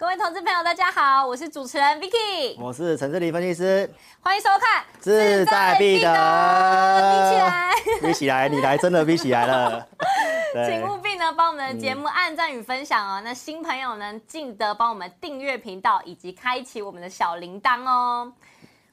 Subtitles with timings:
[0.00, 6.08] 各位投资朋友，大家好，我是主持人 Vicky，我是陈志林分析师，欢迎收看志在必得，
[7.10, 9.86] 比起来，比起来，你来真的比起来了。
[10.66, 13.20] 请务必呢，帮我们的节目按赞与分享哦。
[13.20, 18.32] 嗯、那新朋友呢，记得帮我们订阅频道以及开启我们的小铃铛哦。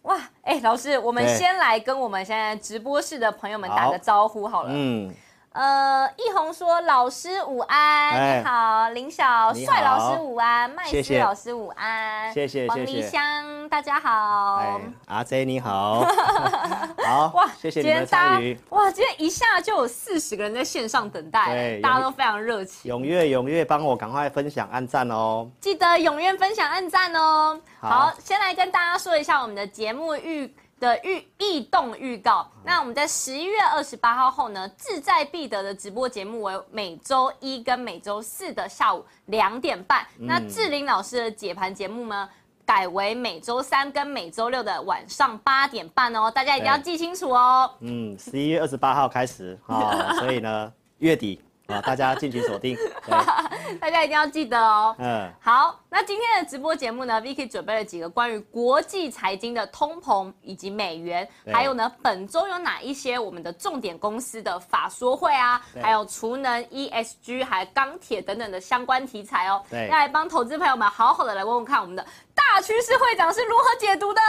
[0.01, 4.69] 哇，哎、欸，老师，我们先来跟我们现在直播室的朋友们打个招呼好了。
[4.71, 5.15] 好嗯。
[5.57, 16.05] 呃，易红说：“老师午安，欸、你好，林小帅老师午安，麦斯老师午安，谢谢，黄梨香大家好，欸、阿 J 你好，
[17.03, 40.05] 好哇，谢谢你们参与，哇，今天一下就有四十个人在线上等待，大家都非常热情，踊跃踊跃，帮我赶快分享按赞哦，记得踊跃分享按赞哦，好，好，先来跟大家说一下我们的节目预。”的预异动预告，那我们在十一月二十八号后呢，志在必得的直播节目为每周一跟每周四的下午两点半。
[40.19, 42.29] 嗯、那志玲老师的解盘节目呢，
[42.65, 47.71] 改为每周三跟每周六的晚上八点半哦，大家一定要记清楚哦。
[47.79, 51.41] 嗯，十一月二十八号开始啊、哦， 所以呢，月底。
[51.67, 51.81] 啊！
[51.81, 52.77] 大家敬请锁定，
[53.79, 54.95] 大家一定要记得哦。
[54.99, 69.61] 嗯，好，那今天的直播节目呢，Vicky 准备了几个关于国际财经的通膨以及美元，对还有呢，本周有哪一些我们的重点公司的法说会啊，对还有储能、ESG 还有钢铁等等的相关题材哦。
[69.69, 72.05] 对，要来帮投资朋友们好好的来问问看我们的。
[72.37, 74.21] 大趋势会长是如何解读的？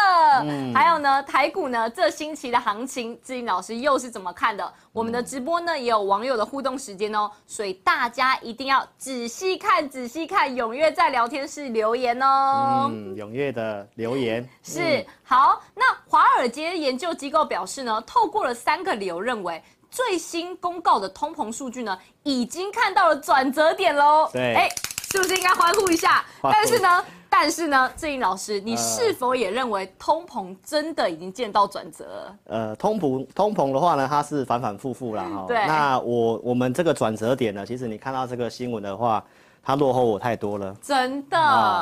[0.42, 4.64] 嗯，还有呢，台股呢，这星期的行情，志颖老师又是怎么看的？
[4.64, 12.88] 嗯、我们的直播呢，也有网友的互动时间哦，所以大家一定要仔细看，仔细看，踊跃在聊天室留言哦。
[12.90, 15.62] 嗯，踊跃的留言是、嗯、好。
[15.74, 24.30] 那华尔街研究机构表示呢，透过了三个理由，认为最新公告的通膨数据呢，已经看到了转折点喽。
[24.32, 24.68] 对，哎，
[25.10, 26.24] 是不是应该欢呼一下？
[26.42, 27.04] 但是呢？
[27.30, 32.36] 但是呢，志颖老师，你是否也认为通膨真的已经见到转折了？
[32.44, 35.44] 呃，通膨通膨的话呢，它是反反复复啦 哈。
[35.46, 35.66] 对。
[35.66, 39.22] 那我我们这个转折点呢，其实你看到这个新闻的话，
[39.62, 40.74] 它落后我太多了。
[40.82, 41.36] 真的。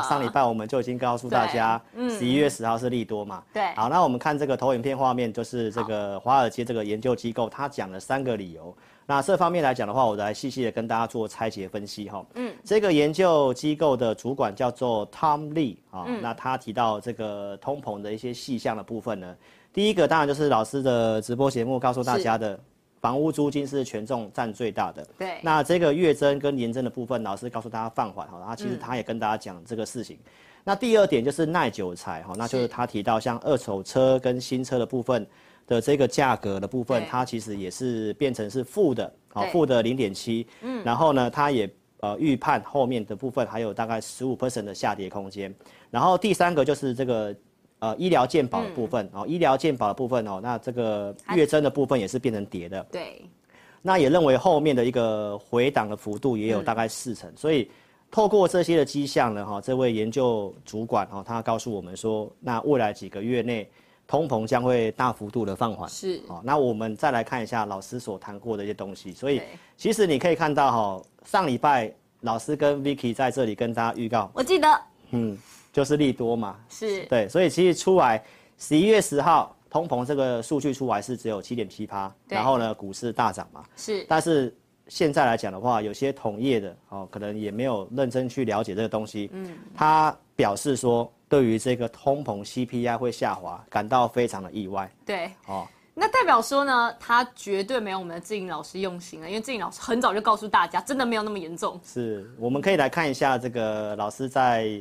[0.09, 1.81] 上礼拜我们就已经告诉大家，
[2.11, 3.43] 十一月十号是利多嘛。
[3.53, 3.73] 对。
[3.77, 8.75] 好，那我们看这个投影片画面，就是这个华尔街这个研究机构，他讲了三个理由。
[9.09, 12.27] 那这方面来讲的话，我来细细的跟大家做拆解分析哈。
[12.35, 19.37] 嗯，这个研究机构的主管叫做 Tom Lee 啊，嗯、那他提到这个通膨的一些细项的部分呢，
[19.73, 22.59] 第一个当然就是老师的直播节目告诉大家的，
[23.01, 25.07] 房屋租金是权重占最大的。
[25.17, 25.39] 对。
[25.41, 30.17] 那这个月增跟年增的部分，老师告诉大家放缓哈，然后其实他也跟大家讲这个事情。
[30.17, 30.31] 嗯、
[30.65, 35.25] 那第二点就是耐久材哈，那就是他提到像二手车跟新车的部分。
[35.67, 41.69] 的这个价格的部分，它其实也是变成是负的，好负的零点七，嗯，然后呢，它也
[41.99, 45.53] 呃预判后面的部分还有大概十五 percent 的下跌空间，
[45.91, 47.35] 然后第三个就是这个
[47.81, 53.25] 呃医疗健保的部分，哦、嗯，医疗健保的部分哦，那这个月增的部分也是变成跌的，对，
[53.83, 57.69] 那也认为后面的一个回档的幅度也有大概四成，嗯、所以
[58.09, 63.69] 透过这些的迹象呢，哈，这位研究主管哈，他告诉我们说，那未来几个月内。
[64.07, 66.41] 通膨将会大幅度的放缓，是哦。
[66.45, 69.13] 那我们再来看一下老师所谈过的一些东西。
[69.13, 69.43] 所以，
[69.77, 74.81] 其实你可以看到哈，上礼拜老师跟 Vicky 在这里跟大家预告，我记得，
[75.11, 75.37] 嗯，
[75.73, 77.29] 就是利多嘛，是对。
[77.29, 78.23] 所以其实出来
[78.57, 84.07] 十一月十号通膨这个数据出来是只有七点七趴，然后呢股市大涨嘛，是。
[84.09, 84.55] 但是
[84.87, 91.11] 现在来讲的话，有些同业的哦，可能也没有认真去了解这个东西，嗯，他表示说。
[91.29, 94.89] 对于这个通膨 CPI 会下滑，感到非常的意外。
[95.05, 101.81] 对，哦，那代表说呢，他绝对没有我们的志颖老师用心了，因为志颖老师很早就告诉大家，真的没有那么严重。
[101.85, 104.81] 是，我们可以来看一下这个老师在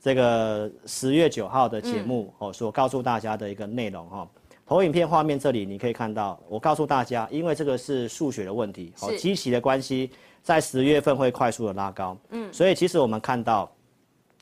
[0.00, 4.28] 这个十月九号的节目、嗯、哦，所告诉大家的一个内容哈、哦。
[4.64, 12.16] 投影片画面这里你可以看到，我告诉大家，因为这个是数学的问题，哦，基期的关系，在十月份会快速的拉高。
[12.28, 13.68] 嗯，所以其实我们看到。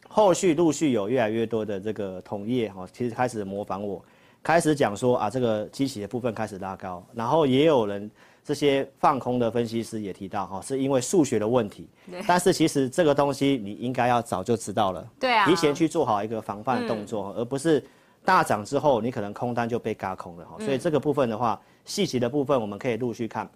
[0.08, 4.02] 后续陆续有越来越多的这个同业哈，其实开始模仿我，
[4.42, 8.10] 开始讲说啊，这个机器的部分开始拉高，然后也有人
[8.42, 11.86] 这些放空的分析师也提到哈，是因为数学的问题。
[12.10, 12.20] 对。
[12.26, 17.84] 但是其实这个东西你应该要早就知道了，对啊，提前去做好一个防范动作，而不是
[18.24, 20.56] 大涨之后你可能空单就被嘎空了哈。
[20.58, 23.48] 所以这个部分的话，细节的部分我们可以陆续看。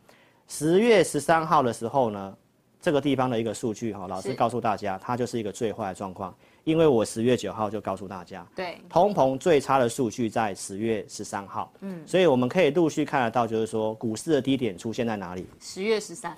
[0.46, 2.37] 十月十三号的时候呢。
[2.82, 6.34] 这个地方的一个数据哈，老师告诉大家，它就是一个最坏的状况。
[6.64, 15.44] 因为我十月九号就告诉大家，对，通膨最差的数据在十月十三号，嗯，所以我们可以陆续看得到，就是说股市的低点出现在哪里？
[15.58, 16.37] 十月十三，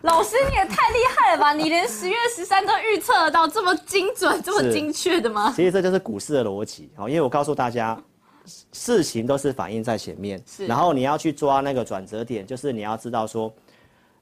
[0.00, 1.52] 老师你也太厉害了吧！
[1.52, 5.52] 你连十月十三都预测得到，这么精准、这么精确的吗？
[5.54, 8.02] 其实这就是股市的逻辑哦，因为我告诉大家，
[8.72, 13.52] 事情都是反映在前面，是，然后你要去抓那个转折点，就是你要知道说，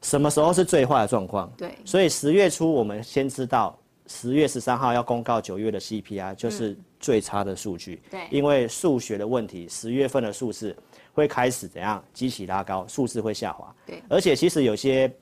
[0.03, 3.77] 什么时候是最坏的状况，对，所以十月初我们先知道。
[4.09, 8.01] 十月十三号要公告九月的 CPI，就是最差的数据。
[8.09, 10.77] 对，因为数学的问题，十月份的数字
[11.13, 12.01] 会开始怎样？
[12.15, 13.75] 激起拉高，数字会下滑。
[13.85, 15.13] 对，而且其实有些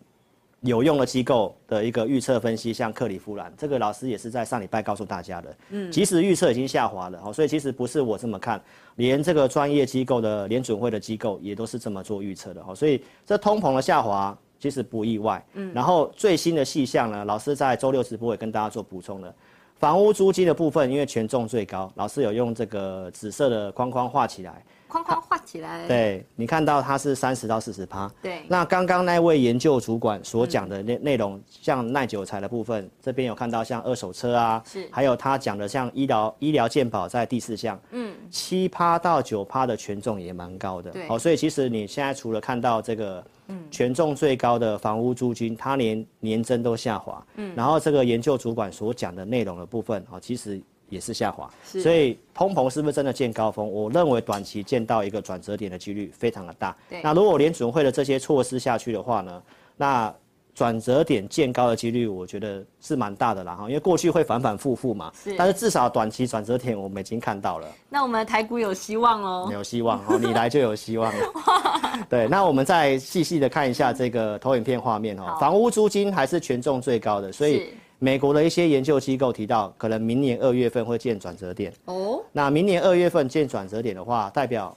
[0.60, 5.56] 有用的机构的一个预测分析，像克里夫兰，这个老师也是在上礼拜告诉大家的。
[5.70, 8.62] 嗯，即使预测已经下滑了，哦所以其实不是我这么看，
[8.96, 12.62] 连这个专业机构的联准会的机构也都是这么做预测的。
[12.68, 14.38] 哦所以这通膨的下滑。
[14.64, 19.34] 其实不意外，嗯，然后最新的细项呢，老师在周六直播也跟大家做补充了。
[19.74, 24.64] 房屋租金的部分，因为权重最高，老师有用这个紫色的框框画起来。
[24.88, 28.08] 框框画起来，对，你看到它是三十到四十趴。
[28.22, 40.92] 对，那刚刚那位研究主管所讲的内内容，像耐久材的部分，这边有看到像二手车啊，是，还有他讲的像医疗医疗健保在第四项，嗯，七趴到九趴的权重也蛮高的。
[40.92, 50.62] 对，好，所以其实你现在除了看到这个，嗯，权重最高的房屋租金，它连年增都下滑，嗯，然后这个研究主管所讲的内容的部分，啊，其实。
[50.90, 53.68] 也是下滑，所以通膨是不是真的见高峰？
[53.68, 56.76] 我认为短期见到一个转折点的几率非常的大。
[57.02, 59.42] 那如果联准会的这些措施下去的话呢？
[59.76, 60.14] 那
[60.54, 65.12] 转折点见高的几率，我觉得是蛮大的啦哈，因为过去会反反复复嘛。
[65.22, 65.34] 是。
[65.36, 67.66] 但是至少短期转折点我们已经看到了。
[67.88, 69.50] 那我们的台股有希望哦。
[69.52, 71.26] 有希望哦， 你来就有希望了。
[72.08, 75.36] 对，那我们再细细的看一下这个投影片画面哦。
[75.40, 77.68] 房屋租金还是权重最高的，所以。
[78.00, 81.72] 美国的一些研究机构提到，可能明年二月份会见转折点。
[81.86, 84.76] 哦，那明年二月份见转折点的话，代表，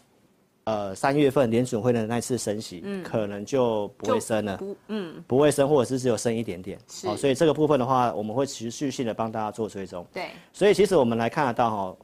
[0.67, 6.77] 呃，三月份联准会的那次升息，嗯，可能就不会升了，不，嗯，不会升，或者是只有升一点点。
[6.89, 10.05] 是，哦，所以这个部分的话，我们会持续性的帮大家做追踪。
[10.13, 11.97] 对，所以其实我们来看得到哈，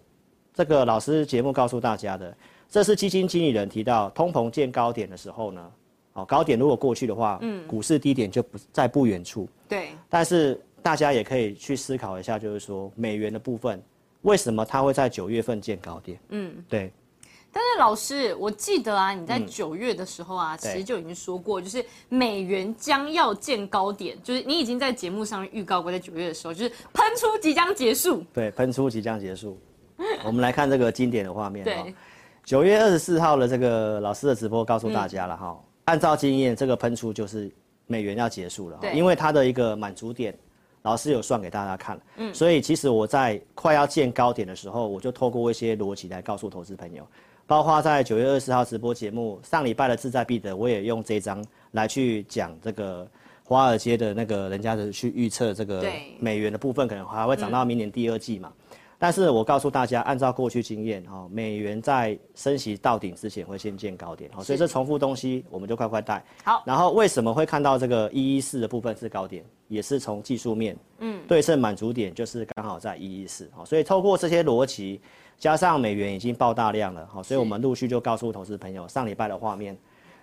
[0.53, 2.35] 这个老师节目告诉大家的，
[2.69, 5.71] 这是基金经理人提到，通膨见高点的时候呢，
[6.13, 9.47] 哦，高点如果过去的话，嗯，股市低点就不在不远处。
[9.67, 10.59] 对，但是。
[10.83, 13.81] 大家也可以去思考一下，就是说美元的部分，
[14.23, 16.19] 为什么它会在九月份见高点？
[16.27, 16.91] 嗯，对。
[17.53, 28.23] 但是老师，我记得啊，你在九月的时候啊，嗯、其实就已经说过，就是美元将要见高点，就是你已经在节目上面预告过，在九月的时候，就是喷出即将结束。
[28.33, 29.55] 对，喷出即将结束。
[30.25, 31.63] 我们来看这个经典的画面。
[31.63, 31.93] 对。
[32.43, 37.49] 九月二十四号的这个老师的直播告诉大家了哈、嗯，按照经验，这个喷出就是
[37.85, 40.37] 美元要结束了，因为它的一个满足点。
[40.81, 47.07] 老师有算给大家看，嗯，所以其实我在快要见高点的时候，我就透过一些逻辑来告诉投资朋友，
[47.53, 53.07] 包括在九月二十号直播节目上礼拜的志在必得，我也用这张来去讲这个
[53.43, 55.85] 华尔街的那个人家的去预测这个
[56.17, 58.51] 美元的部分可能还会涨到明年第二季嘛。
[58.97, 66.25] 但是我告诉大家，按照过去经验，哈，美元在升息到顶之前会先见高点，好，所以这重复东西我们就快快带。
[66.43, 74.99] 好，然后为什么会看到这个一一四的部分是高点，也是从技术面，嗯，对称满足点就是刚好在一一四，好，所以透过这些逻辑，
[75.43, 79.77] 加上美元已经爆大量了，好，所以我们陆续就告诉投资朋友，上礼拜的画面。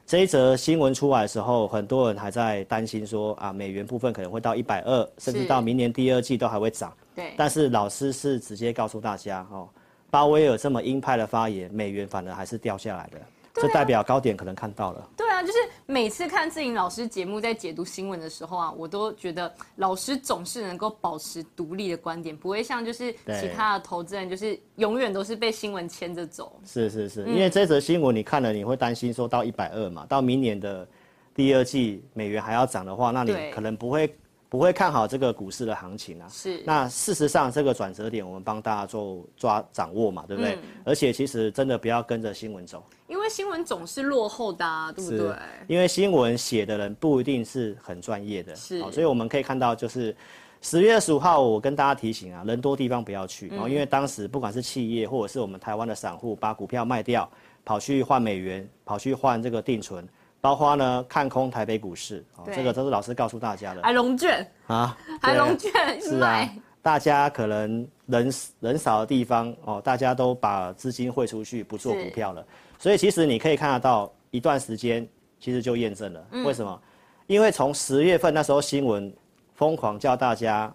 [0.06, 6.90] 这一则新闻出来的时候，很多人还在担心说啊，美元部分可能会到一百二，甚至到明年第二季都还会涨。
[7.14, 7.34] 对。
[7.36, 9.68] 但是老师是直接告诉大家，哦，
[10.08, 13.18] 鲍威尔这么鹰派的发言，美元反而还是掉下来的。
[13.54, 15.08] 这代表高点可能看到了。
[15.16, 26.60] 对啊，就是每次看志颖老师节目在解读新闻的时候啊，我都觉得老师总是能够保持独立的观点，不会像就是其他的投资人，就是永远都是被新闻牵着走。
[26.64, 30.86] 是是是，因为这则新闻你看了，你会担心说到一百二嘛，到明年的
[31.34, 34.14] 第二季美元还要涨的话，那你可能不会。
[34.50, 36.28] 不会看好这个股市的行情啊。
[36.28, 36.60] 是。
[36.66, 40.56] 那事实上，这个转折点我们帮大家做抓掌握嘛，对不对？
[40.56, 40.82] 嗯。
[40.84, 45.34] 而且其实真的不要跟着新闻走，因为新闻总是落后的啊，对不对？
[45.68, 48.54] 因为新闻写的人不一定是很专业的。
[48.56, 48.80] 是。
[48.90, 50.14] 所以我们可以看到，就是
[50.60, 53.46] 十月二十五号，我跟大家提醒啊，人多地方不要去。
[53.48, 57.30] 然后，因为当时不管是企业或者是我们台湾的散户，把股票卖掉，
[57.64, 60.04] 跑去换美元，跑去换这个定存。
[60.40, 63.82] 包括呢，看空台北股市，哦，这个都是老师告诉大家的。
[63.82, 65.70] 还龙卷啊， 还龙卷
[66.00, 66.48] 是啊，
[66.80, 72.44] 大家可能人人少的地方哦，大家都把资金汇出去，不做股票了。
[72.78, 75.06] 所以其实你可以看得到，一段时间
[75.38, 76.26] 其实就验证了。
[76.32, 76.44] 嗯。
[76.44, 76.82] 为什么？
[77.26, 79.12] 因为从十月份那时候新闻
[79.54, 80.72] 疯狂叫大家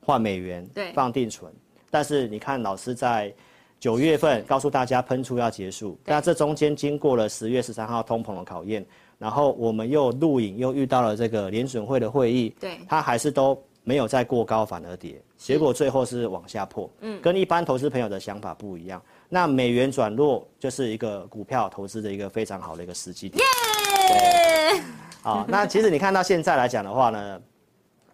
[0.00, 1.52] 换美元，对，放定存。
[1.90, 3.34] 但是你看，老师在
[3.84, 8.82] 九月份告诉大家喷出要结束，那这中间经过了十月十三号通膨的考验，
[9.18, 19.02] 然后我们又录影又遇到了这个联准会的会议，对，它还是都没有再过高反而跌，结果最后是往下破，嗯，跟一般投资朋友的想法不一样。
[19.28, 23.44] 那美元转弱就是一个股票投资的一个非常好的一个时机点。
[24.08, 24.82] 耶！
[25.20, 27.38] 好，那其实你看到现在来讲的话呢，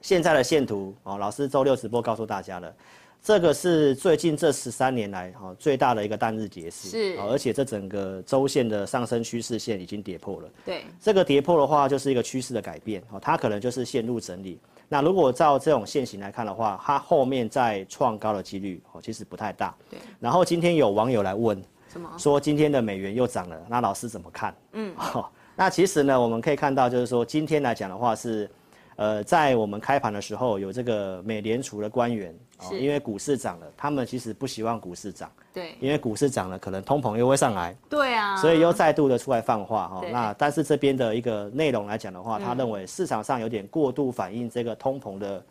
[0.00, 2.74] 现在的线图哦，老师周六直播告诉大家了。
[3.22, 10.48] 这个是最近这十三年来哈最大的一个单日跌势，是，而且这整个周线的上升趋势线已经跌破了。
[10.64, 14.58] 对，这个跌破的话就是一个趋势的改变，哦，它可能就是陷入整理。
[14.88, 19.74] 那如果照这种线型来看的话，它后面再创高的几率哦其实不太大。
[19.90, 19.98] 对。
[20.18, 21.62] 然后今天有网友来问，
[21.92, 22.10] 什么？
[22.16, 24.54] 说今天的美元又涨了，那老师怎么看？
[24.72, 28.50] 嗯， 哦，那其实呢，我们可以看到就是说今天来讲的话是。
[28.96, 40.02] 呃，在我们开盘的时候，有这个美联储的官员，哦，因为股市涨了，他们其实不希望股市涨，对，因为股市涨了，可能通膨又会上来，对啊，所以又再度的出来放话哈。
[40.10, 45.44] 那但是这边的一个内容来讲的话，他认为市场上有点过度反映这个通膨的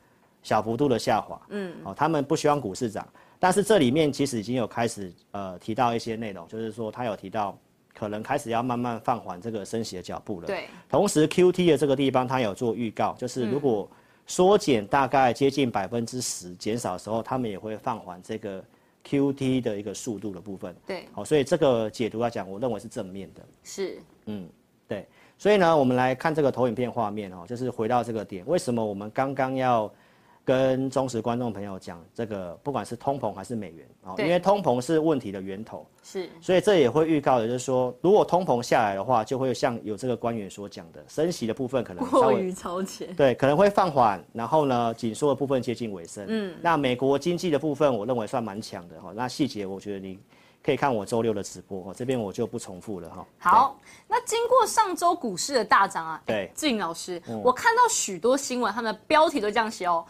[0.44, 3.08] 小幅度的下滑，嗯，哦，他们不希望股市涨，
[3.40, 7.58] 但是这里面其实已经有开始呃提到一些内容，就是说他有提到。
[7.92, 10.48] 可能开始要慢慢放缓这个升息的脚步了。
[10.48, 10.70] 对。
[10.88, 13.90] 同时，QT 的这个地方，它有做预告，就是如果
[14.30, 18.64] 缩减大概接近百分之十减少的时候，他们也会放缓这个
[19.04, 20.74] QT 的一个速度的部分。
[20.86, 21.06] 对。
[21.12, 23.42] 好，所以这个解读来讲，我认为是正面的。
[23.64, 23.98] 是。
[24.28, 24.48] 嗯，
[24.88, 25.06] 对。
[25.38, 29.92] 所以呢，我们来看这个投影片画面哦，就是回到这个点，为什么我们刚刚要？
[30.50, 46.26] 跟忠实观众朋友讲，这个不管是通膨还是美元啊，因为通膨是问题的源头，是，所以这也会预告的，就是说，如果通膨下来的话，就会像有这个官员所讲的，升息的部分可能过于超前，对，可能会放缓，然后呢，紧缩的部分接近尾声。
[46.28, 49.14] 嗯，那美国经济的部分，我认为算蛮强的哈。
[49.16, 50.18] 那细节，我觉得你
[50.64, 53.28] 可以看我周六的直播，这边我就不重复了哈。
[53.38, 60.04] 好，那经过上周股市的大涨啊，对，志颖老师，嗯，我看到许多新闻，他们的标题都这样写哦。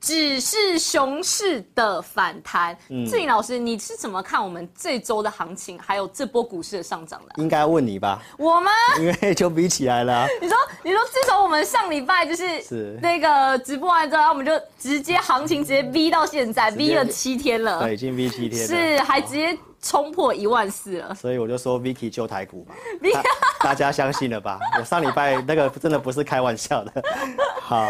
[0.00, 2.76] 只是熊市的反弹，
[3.08, 7.42] 志颖老师，你是怎么看我们这周的行情，还有这波股市的上涨的？
[7.42, 8.22] 应该问你吧？
[8.38, 8.70] 我吗？
[9.00, 10.26] 因为就比起来了。
[10.40, 17.80] 你说，你说，自从我们上礼拜就是是那个直播完之后，然后我们就直接行情直接 V 到现在，V 了七天了。
[17.80, 18.66] 对，已经 V 七天了。
[18.66, 21.14] 是，还直接冲破一万四了。
[21.14, 22.74] 所以我就说，Vicky 救台股嘛，
[23.60, 24.58] 大家相信了吧？
[24.78, 26.92] 我上礼拜那个真的不是开玩笑的。
[27.60, 27.88] 好。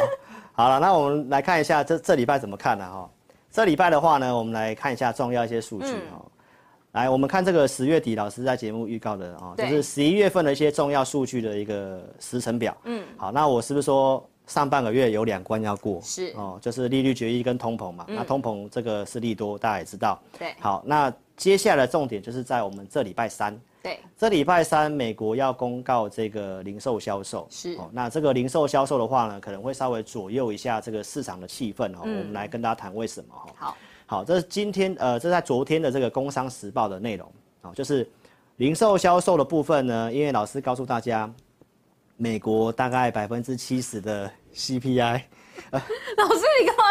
[0.56, 2.90] 好了，那我们来看一下这这礼拜怎么看呢？
[2.90, 3.10] 哈，
[3.50, 6.24] 这礼拜的话呢，我们来看一下重要一些数据哈。
[6.92, 12.74] 来，我们看这个十月底老师在节目预告的啊，就是十一月份的一些重要数据的一个时程表。
[12.84, 16.00] 嗯，好，那我是不是说上半个月有两关要过？
[16.00, 18.06] 是哦，就是利率决议跟通膨嘛。
[18.08, 20.18] 那通膨这个是利多，大家也知道。
[20.38, 20.54] 对。
[20.58, 23.58] 好，那接下来的重点就是在我们这礼拜三。
[23.82, 27.88] 对，这礼拜三美国要公告这个零售销售，是哦。
[27.92, 32.00] 那这个零售销售的话呢，可能会稍微左右一下这个市场的气氛哦。
[32.02, 33.54] 嗯、我们来跟大家谈为什么哈。
[33.56, 33.76] 好，
[34.06, 37.30] 好，这是今天呃，这在昨天的这个《工商时报》的内容
[37.62, 38.08] 啊，就是
[38.56, 41.32] 零售销售的部分呢，因为老师告诉大家，
[42.16, 45.20] 美国大概百分之七十的 CPI。
[45.70, 45.82] 呃、
[46.18, 46.82] 老师，你干嘛？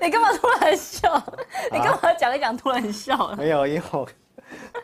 [0.00, 1.12] 你干嘛突然笑？
[1.12, 1.26] 啊、
[1.72, 3.34] 你干嘛讲一讲突然笑？
[3.36, 4.08] 没有，因为我。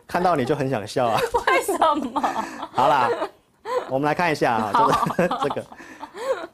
[0.07, 1.21] 看到你就很想笑啊？
[1.47, 1.77] 为什
[2.11, 2.21] 么？
[2.73, 3.11] 好啦，
[3.91, 5.67] 我们来看一下啊，这个这个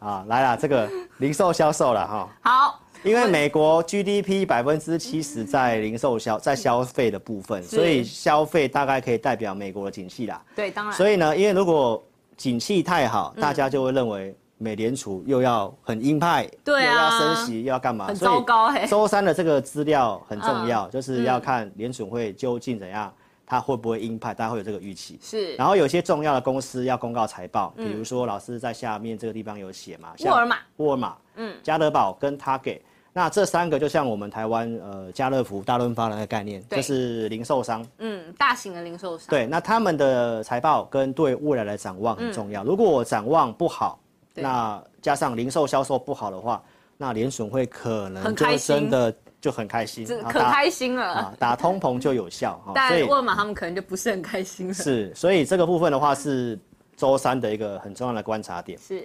[0.01, 2.29] 啊，来啦，这个零售销售了哈。
[2.43, 10.43] 好，因为美国 GDP 百分之七十在零售销在消费的部分，所以消费大概可以代表美国的景气啦。
[10.57, 10.93] 对，当然。
[10.93, 12.03] 所以呢，因为如果
[12.37, 14.37] 景气太好，大家就会认为。
[14.59, 18.07] 美联储又要很鹰派，对啊，又要升息，又要干嘛？
[18.07, 18.87] 很糟糕嘿。
[18.89, 23.13] 周三的这个资料很重要，嗯、就是要看联储会究竟怎样，
[23.45, 25.19] 它会不会鹰派，大家会有这个预期。
[25.21, 25.55] 是。
[25.57, 32.81] 然后有些重要的公司要公告财报，比如说老师在下面这个地方有写嘛，沃尔玛、沃尔玛、嗯，家得宝跟 Target，
[33.13, 39.27] 那这三个就像我们台湾呃家乐福、大润发的那个概念，就是零售商，嗯，大型的零售商。
[39.29, 42.63] 对，那他们的财报跟对未来的展望很重要。
[42.63, 43.99] 嗯、如果我展望不好，
[44.35, 46.63] 那加上零售销售不好的话，
[46.97, 52.61] 那联准会可能就真的就很开心，可开心了啊，打通膨就有效。
[52.75, 54.75] 但沃尔玛他们可能就不是很开心了。
[54.75, 56.59] 是，所以这个部分的话是
[56.97, 58.79] 周三的一个很重要的观察点。
[58.79, 59.05] 是，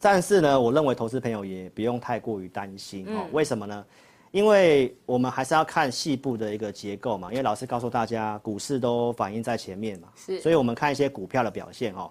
[0.00, 3.26] 但是呢，我认为投资朋友也不用太过于担心哦。
[3.32, 3.84] 为什么呢？
[4.30, 7.30] 因为我们还是要看细部的一个结构嘛。
[7.30, 12.10] 因为老师告诉大家，股市都反映在前面嘛，是，所以我们看一些股票的表现哦。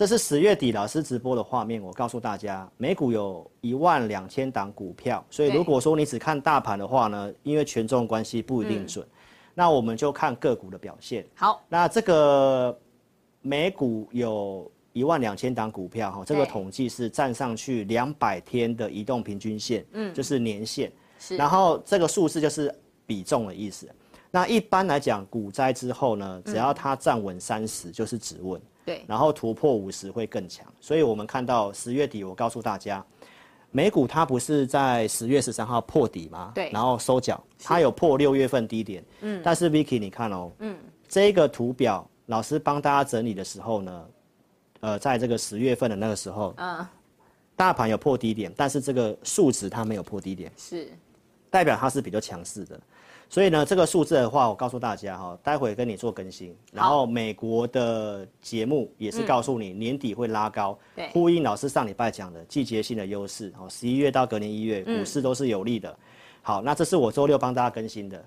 [0.00, 9.12] 这是十月底老师直播的画面，我告诉大家，美股有一万两千档股票，所以如果说你只看大盘的话呢，因为权重关系不一定准，嗯、
[9.52, 11.26] 那我们就看个股的表现。
[11.34, 12.74] 好，那这个
[13.42, 22.74] 美股有一万两千档股票哈，这个统计是站上去两百天的移动平均线，嗯，就是年线，是，然后这个数字就是
[23.06, 23.86] 比重的意思。
[24.30, 28.60] 那一般来讲，股灾之后呢，只要它站稳三十，就是止稳。
[28.84, 30.66] 对，然后突破五十会更强。
[30.80, 33.04] 所以我们看到十月底，我告诉大家，
[33.70, 36.52] 美股它不是在十月十三号破底吗？
[36.54, 39.04] 对，然后收脚，它有破六月份低点。
[39.20, 40.76] 嗯，但是 Vicky 你看哦，嗯，
[41.08, 44.06] 这个图表老师帮大家整理的时候呢，
[44.80, 46.86] 呃，在这个十月份的那个时候，嗯，
[47.56, 50.88] 大盘有破低点，但是这个数值它没有破低点，是，
[51.50, 52.80] 代表它是比较强势的。
[53.30, 56.52] 所以呢，这个数字的话，我告诉大家哈，待会跟你做更新。
[56.72, 63.52] 然后美国的节目也是告诉你年底会拉高，对，呼应老师上礼拜讲的季节性的优势。
[63.56, 65.96] 哦，十一月到隔年一月，股市都是有利的。
[66.42, 68.20] 好，那这是我周六帮大家更新的，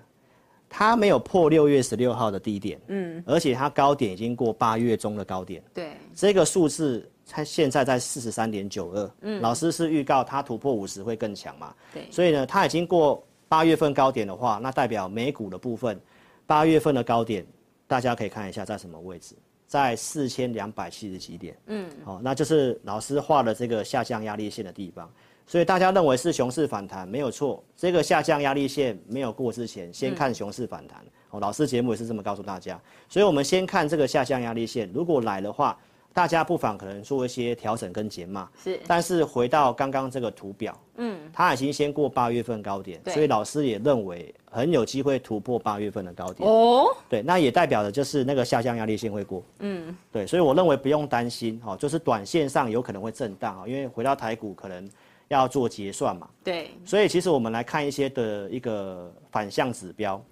[0.70, 13.22] 它没有破六月十六号的低点，嗯，而且它高点已经过八月中的高点，对，这个数字它现在在四十三点九二，嗯，老师是预告它突破五十会更强嘛，对，所以呢，它已经过。
[13.54, 15.96] 八月份高点的话，那代表美股的部分，
[16.44, 17.46] 八月份的高点，
[17.86, 21.56] 大家可以看一下在什么位置，在四千两百七十几点。
[21.66, 25.08] 嗯，好，那就是老师画的这个下降压力线的地方。
[25.46, 31.00] 所以大家认为是熊市反弹没有错，这个下降压力线没有过之前，先看熊市反弹。
[31.30, 32.76] 哦，老师节目也是这么告诉大家。
[33.08, 35.78] 所以我们先看这个下降压力线，如果来的话。
[36.14, 38.80] 大家不妨可能做一些调整跟减码，是。
[38.86, 46.48] 但是回到刚刚这个图表，嗯，它已经先过八月份高点，所以老师也认为很有机会突破八月份的高点。
[46.48, 54.88] 哦，对，那也代表的就是那个下降压力线会过，嗯，对，所以我认为不用担心，哈，就是短线上有可能会震荡啊，因为回到台股可能
[55.26, 60.24] 要做结算嘛，对，所以其实我们来看一些的一个反向指标。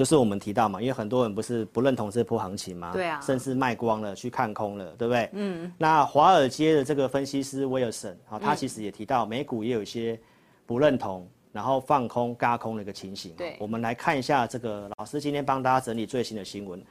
[0.00, 5.28] 就是我们提到嘛，因为很多人不是不认同这波行情嘛，对啊，甚至卖光了去看空了，对不对？
[5.34, 5.70] 嗯。
[5.76, 10.18] 那华尔街的这个分析师威尔森啊，他其实也提到美股也有一些
[10.64, 13.34] 不认同，然后放空、嘎空的一个情形。
[13.36, 13.56] 对。
[13.60, 16.82] 我们来看一下这个老师今天帮大家整理最新的新闻，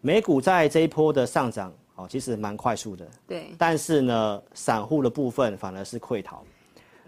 [0.00, 3.06] 美股在这一波的上涨哦，其实蛮快速的。
[3.28, 3.48] 对。
[3.58, 6.42] 但是呢，散户的部分反而是溃逃。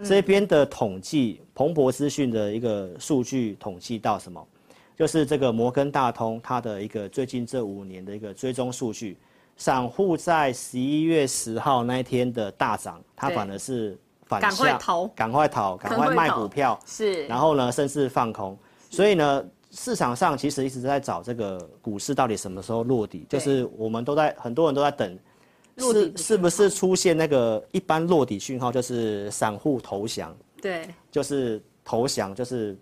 [0.05, 4.47] 这边的统计，彭博资讯的一个数据统计到什么？
[4.99, 9.17] 就是这个摩根大通，它的一个最近这五年的一个追踪数据，
[9.57, 18.59] 散户在十一月十号那一天的大涨，它反而是反向，赶快逃，赶快逃，赶快卖股票，是，然后呢，甚至放空，
[18.91, 25.17] 所以呢，市场上其实一直在找这个股市到底什么时候落底，就是我们都在很多人都在等，
[25.77, 32.77] 是是不是出现那个一般落底讯号，就是散户投降，对，就是投降，就是。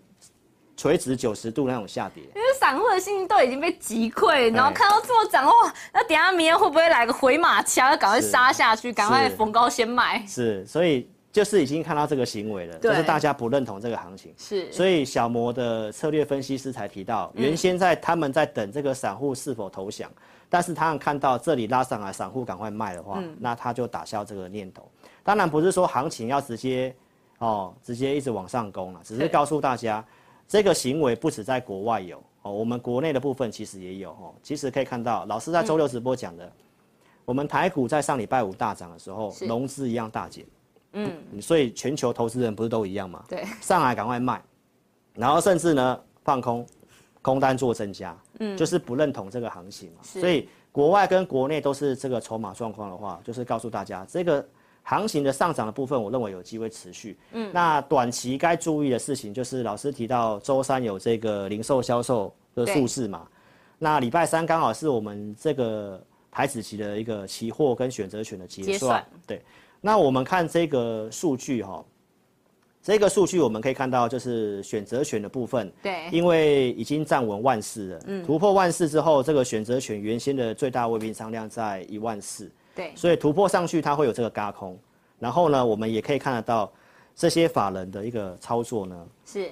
[0.77, 5.51] 垂直九十度那种下跌，因为散户的心情都已经被击溃，然后看到这么涨哇，
[5.91, 10.23] 那等下明天会不会来个回马枪，要赶快杀下去，赶快逢高先卖？
[10.27, 14.31] 是，所以就是已经看到这个行为了，就是大家不认同这个行情。
[14.37, 20.07] 是，所以小摩的策略分析师才提到，原先在他们在等这个散户是否投降，
[20.47, 24.87] 但是他们看到这里拉上来，散户赶快卖的话，那他就打消这个念头。
[25.23, 26.95] 当然不是说行情要直接
[27.39, 30.05] 哦，直接一直往上攻了，只是告诉大家。
[30.47, 34.33] 这个行为不止在国外有哦，我们国内的部分其实也有哦。
[34.41, 36.51] 其实可以看到，老师在周六直播讲的，嗯、
[37.25, 40.45] 我们台股在上礼拜五大涨的时候，融资一样大减。
[40.93, 43.23] 嗯，所以全球投资人不是都一样吗？
[43.27, 44.41] 对，上来赶快卖，
[45.13, 46.65] 然后甚至呢放空，
[47.21, 49.97] 空单做增加，嗯，就是不认同这个行情嘛。
[50.01, 54.47] 所以国外跟国内都是这个筹码状况的话，就是告诉大家这个。
[54.89, 57.17] 行情的上涨的部分，我认为有机会持续。
[57.33, 63.27] 嗯，那短期该注意的事情就是，老师提到周三有这个零售销售的数字嘛。
[63.77, 68.71] 那礼拜三刚好是我们这个台子期的一个期货跟选择权的结算。
[68.71, 69.05] 结算。
[69.27, 69.41] 对。
[69.81, 71.83] 那我们看这个数据哈，
[72.81, 75.69] 这个数据我们可以看到就是选择权的部分。
[75.83, 76.07] 对。
[76.13, 77.99] 因为已经站稳万四了。
[78.07, 78.25] 嗯。
[78.25, 82.49] 突破万四之后，这个选择权原先的最大未平仓量在一万四。
[82.77, 84.77] 对，所以突破上去，它会有这个轧空，
[85.17, 86.71] 然后呢，我们也可以看得到
[87.15, 89.07] 这些法人的一个操作呢。
[89.25, 89.49] 是，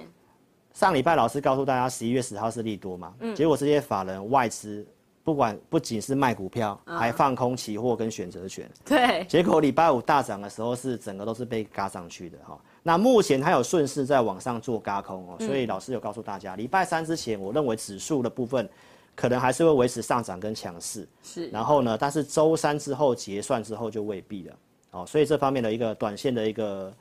[0.73, 4.85] 上礼拜老师告诉大家，十一月十号是利多嘛，嗯，结果这些法人外资
[5.23, 8.69] 不管不仅是卖股票，嗯、还放空期货跟选择权。
[8.85, 12.55] 对，结果礼拜五大涨的时候，是整个都是被嘎上去的哈。
[12.83, 18.69] 那目前它有顺势在往上做轧空哦，所以老师有告诉大家，礼拜三之前，我认为指数的部分。
[19.15, 21.07] 可能还是会维持上涨跟强势。
[21.23, 21.47] 是。
[21.47, 24.55] 然后呢，但是周三之后结算之后就未必了。
[24.91, 26.93] 哦，所以这方面的一个短线的一个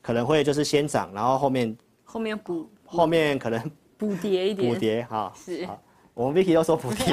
[0.00, 4.72] 可能会就是先涨，然后后面后面补，后面可能补跌一点。
[4.72, 5.32] 补跌哈。
[5.34, 5.66] 是。
[6.14, 7.12] 我们 Vicky 都说补跌，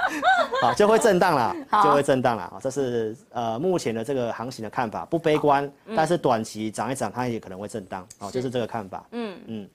[0.60, 2.60] 好就会震荡了，就会震荡了啊！
[2.60, 9.06] 这是呃目前的这个行情的看法，不悲观，嗯、但是短期涨一涨它也可能会震荡，哦，就是这个看法。
[9.12, 9.70] 嗯嗯。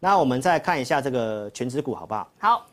[0.00, 2.28] 那我们再看一下这个权值股好不好？
[2.40, 2.66] 好。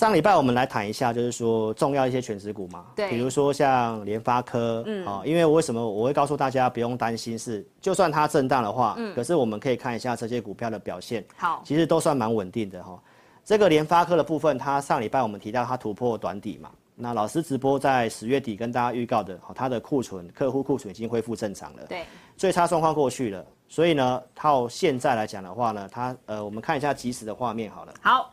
[0.00, 12.98] 上礼拜我们来谈一下，就是说重要一些全职股嘛，对，比如说像联发科，嗯，啊，因为我为什么我会告诉大家不用担心是，就算它震荡的话，嗯，可是我们可以看一下这些股票的表现，好，其实都算蛮稳定的哈。
[13.44, 22.06] 这个联发科的部分，它上礼拜我们提到它突破短底嘛，那老师直播在十月底跟大家预告的，它的库存客户库存已经恢复正常了，对，
[22.38, 28.32] 最差状况过去了，所以呢，到现在来讲的话呢，它呃，我们看一下即时的画面好了，好，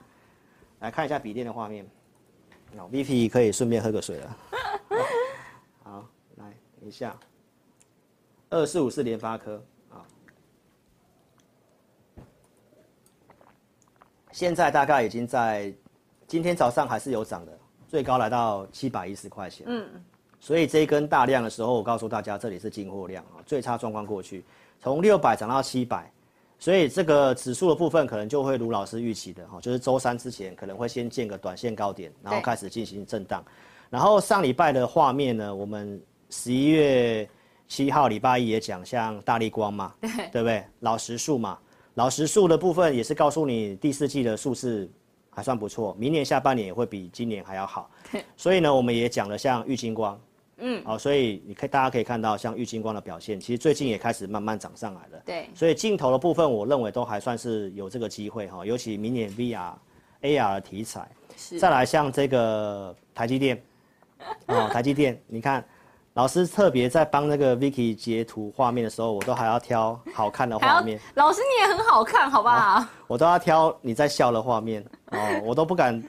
[0.88, 1.86] 来看一下笔电的画面，
[2.71, 4.38] 那 VP 可以顺便喝个水了，
[5.84, 6.45] 好，好，来
[6.80, 7.13] 等一下，
[8.50, 9.62] 二四五是联发科。
[14.32, 15.73] 现在大概已经在
[16.26, 19.67] 今天早上还是有涨的，最高来到七百一十块钱。
[19.67, 19.89] 嗯，
[20.39, 24.45] 所以这一根大量的时候，我告诉大家这里是进货量啊，最差状况过去，
[24.80, 26.10] 从六百涨到七百，
[26.60, 33.43] 所以这个指数的部分可能就会如老师预期的哈，就是周三之前可能会先见个短线高点，然后开始进行震荡。
[33.89, 37.30] 然后上礼拜的画面呢，我们十一月
[37.67, 40.63] 七号礼拜一也讲，像大立光嘛， 对，对不对？
[40.80, 41.58] 老实数嘛。
[41.93, 44.89] 老实数的部分也是告诉你第四季的数字
[45.30, 47.89] 还算不错，明年下半年也会比今年还要好。
[48.36, 50.20] 所以呢，我们也讲了像玉金光，
[50.58, 55.22] 嗯，好，所以你可以大家可以看到像玉金光的表现，其实最近也开始慢慢涨上来了。
[55.26, 59.74] 对，所以镜头的部分，我认为都还算是有这个机会哈，尤其明年 VR、
[60.22, 61.08] AR 的题材。
[61.36, 61.60] 是。
[61.60, 63.62] 再来像这个台积电，
[64.48, 65.63] 哦，台积电，你看。
[66.13, 71.00] 老师特别在帮那个 Vicky 截图画面的时候，我都还要挑好看的画面。
[71.13, 72.84] 老师你也很好看，好不好？
[73.06, 76.04] 我都要挑你在笑的画面哦，我都不敢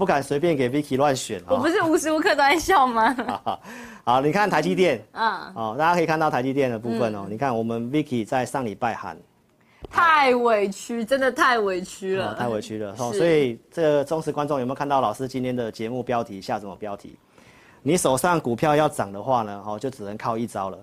[0.00, 1.42] 不敢随便给 Vicky 乱选。
[1.46, 3.14] 我不是无时无刻都在笑吗？
[3.44, 3.60] 好，
[4.02, 7.24] 好，你看台积电，嗯，哦，大家可以看到台积电的部分哦。
[7.26, 9.14] 嗯、你看我们 Vicky 在上礼拜喊，
[9.90, 12.94] 太委屈，真的太委屈了，哦、太委屈了。
[12.98, 17.18] 哦所以这个忠实观众有没有看到老师今天的节目标题下什么标题？
[17.82, 20.78] 你手上股票要涨的话呢，哦，就只能靠一招了，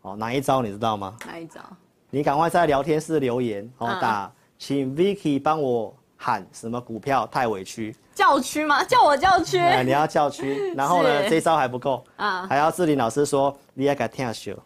[0.00, 1.14] 哦，哪一招你知道吗？
[1.26, 1.60] 哪一招？
[2.08, 7.94] 你赶快在聊天室留言，哦，打，请 Vicky 帮我喊什么股票太委屈？
[8.14, 8.84] 叫屈吗？
[8.84, 9.58] 叫我叫屈？
[9.58, 14.56] 哎你要叫屈， 然后呢，这一招还不够，啊，还要志玲老师说你也该听下去。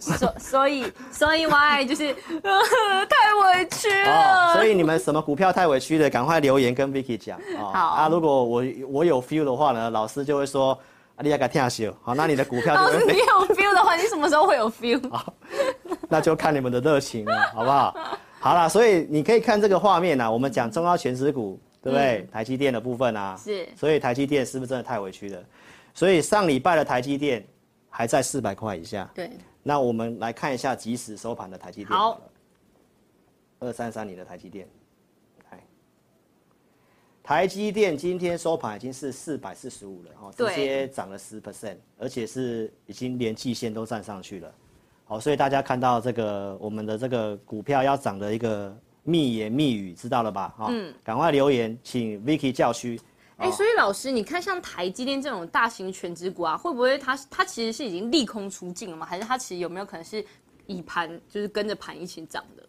[0.00, 2.12] 所所以所以 why 就是
[3.08, 4.52] 太委屈了。
[4.54, 7.38] 所以你们什么股票太委屈的，赶快留言跟 Vicky 讲。
[7.72, 10.76] 好啊，如果我我有 feel 的话呢，老师就会说。
[11.14, 13.12] 啊，你要给听下去好，那你的股票就会。
[13.12, 15.10] 你有 feel 的话，你什么时候会有 feel？
[15.10, 15.34] 好，
[16.08, 17.92] 那就看你们的热情了，好不好？
[18.40, 22.18] 好了，所以你可以看这个画面啊，我们讲中央权值股，对不对？
[22.18, 23.68] 嗯、台积电的部分啊，是。
[23.76, 25.44] 所以台积电是不是真的太委屈了？
[25.94, 27.44] 所以上礼拜的台积电
[27.90, 29.10] 还在四百块以下。
[29.14, 29.30] 对。
[29.62, 32.12] 那我们来看一下即时收盘的台积电好。
[32.12, 32.20] 好。
[33.60, 34.68] 二三三零的台积电。
[37.20, 44.54] 台积电今天收盘已经是四百四十五了，哈，直接涨了十 percent，而且是已经连季线都站上去了，
[45.08, 50.54] 好，所以大家看到这个我们的这个股票要涨的一个密言密语，知道了吧？
[50.58, 53.00] 哈，嗯，赶快留言，请 Vicky 教区。
[53.38, 59.06] 哎，所以老师，你看像台积电这种大型全职股啊，会不会它它其实是已经利空出尽了吗？
[59.06, 60.22] 还是它其实有没有可能是
[60.66, 62.62] 以盘就是跟着盘一起涨的？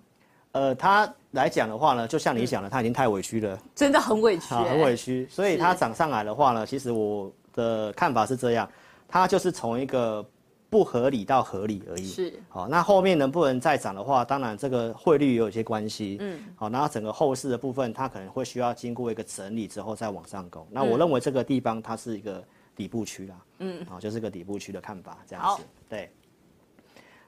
[0.54, 5.28] 呃，它来讲的话呢，就像你讲的，它已经太委屈了， 真的很委屈，很委屈。
[5.30, 8.70] 所以它涨上来的话呢，其实我的看法是这样，
[9.10, 10.26] 它就是从一个
[10.70, 12.06] 不合理到合理而已。
[12.06, 16.18] 是，好，那后面能不能再涨的话，当然这个汇率也有一些关系。
[16.20, 20.68] 嗯，好，然后整个后市的部分，它可能会需要经过一个整理之后再往上攻。
[20.70, 22.44] 那我认为这个地方它是一个
[22.76, 23.36] 底部区啦。
[23.60, 25.64] 嗯，好，就是个底部区的看法，这样子。
[25.90, 26.12] 对。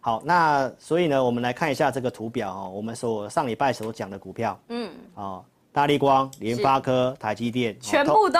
[0.03, 2.71] 好，那所以呢，我们来看一下这个图表哦。
[2.73, 8.39] 我们所上礼拜所讲的股票，嗯，哦，大力光、联发科、台积电，全部都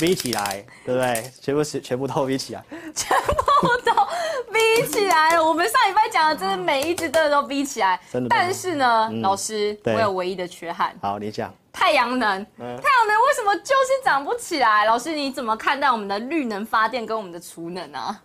[0.00, 1.32] V 起来，对不对？
[1.40, 3.92] 全部是全部都 V 起来，全部都
[4.52, 5.44] V 起来了。
[5.44, 8.28] 我们上礼拜讲的，真的每一只都都 V 起来，真的。
[8.30, 10.94] 但是呢，老师，我有唯一的缺憾。
[11.02, 11.52] 好，你讲。
[11.72, 14.84] 太阳能，太阳能为什么就是涨不起来？
[14.84, 18.18] 老师，你怎么看待我们的绿能发电跟我们的储能呢？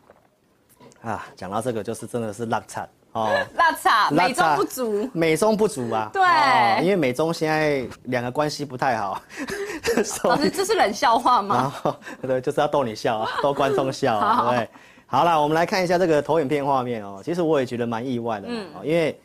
[1.04, 6.10] 啊，讲到这个就是真的是烂惨哦， 拉差美中不足，美中不足啊。
[6.12, 9.22] 对、哦，因为美中现在两个关系不太好。
[10.24, 11.74] 老师，这是冷笑话吗？
[12.22, 14.68] 对，就是要逗你笑啊，逗观众笑啊，对。
[15.06, 17.22] 好了，我们来看一下这个投影片画面哦。
[17.24, 19.16] 其实我也觉得蛮意外的，嗯，因为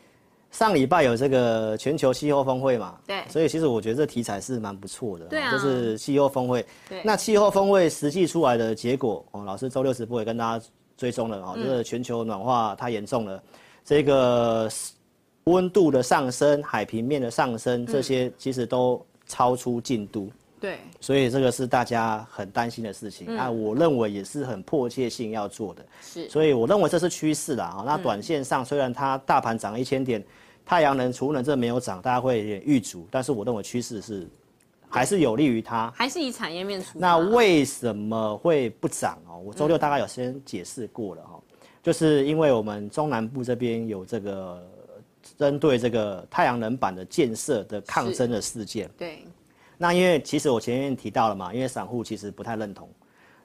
[0.51, 6.63] 上礼拜有这个全球气候峰会嘛，对，所以其实我觉得这题材是蛮不错的，对啊，就是气候峰会。
[6.87, 13.41] 对，那气候峰会实际出来的结果哦，老师周六直播也跟大家追踪了哦，就是全球暖化太严重了，
[13.89, 14.69] 这个
[15.45, 20.29] 温度的上升、海平面的上升，这些其实都超出进度。
[20.59, 25.83] 对，所以这个是大家很担心的事情、嗯、啊，我认为也是很迫切性要做的。
[26.03, 27.65] 是，所以我认为这是趋势啦。
[27.65, 30.23] 啊，那短线上虽然它大盘涨了一千点，
[30.63, 34.27] 太阳能、储能这没有涨，大家会有点预筑，但是我认为趋势是
[34.87, 36.99] 还是有利于它，还是以产业面出。
[36.99, 39.41] 那为什么会不涨哦？
[39.43, 41.48] 我周六大概有先解释过了哈、嗯，
[41.81, 44.61] 就是因为我们中南部这边有这个
[45.37, 48.89] 针对这个太阳能板的建设的抗争的事件。
[48.97, 49.25] 对。
[49.81, 52.89] 那因为其实我前面提到了嘛，因为散户其实不太认同，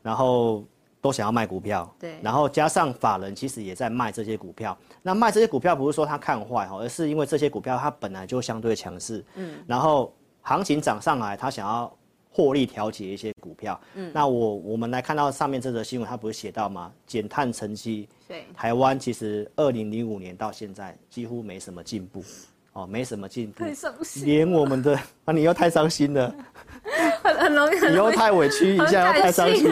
[0.03, 0.65] 然后
[1.01, 4.77] 都想要卖股票，对，然后加上法人其实也在卖这些股票。
[5.01, 11.97] 那卖这些股票不是说他看坏哈，而是因为这些股票它本来就相对强势，嗯，然后行情涨上来，他想要
[12.35, 16.91] 获利调节一些股票，嗯，那我我们来看到上面这则新闻，它不是写到吗？
[17.07, 22.25] 减碳成绩，对，台湾其实二零零五年到现在几乎没什么进步。
[22.73, 26.35] 哦，没什么进步，太伤心，连我们的 啊，你又太伤心了，
[27.23, 29.71] 很很容易，你又太委屈，一下又太伤心，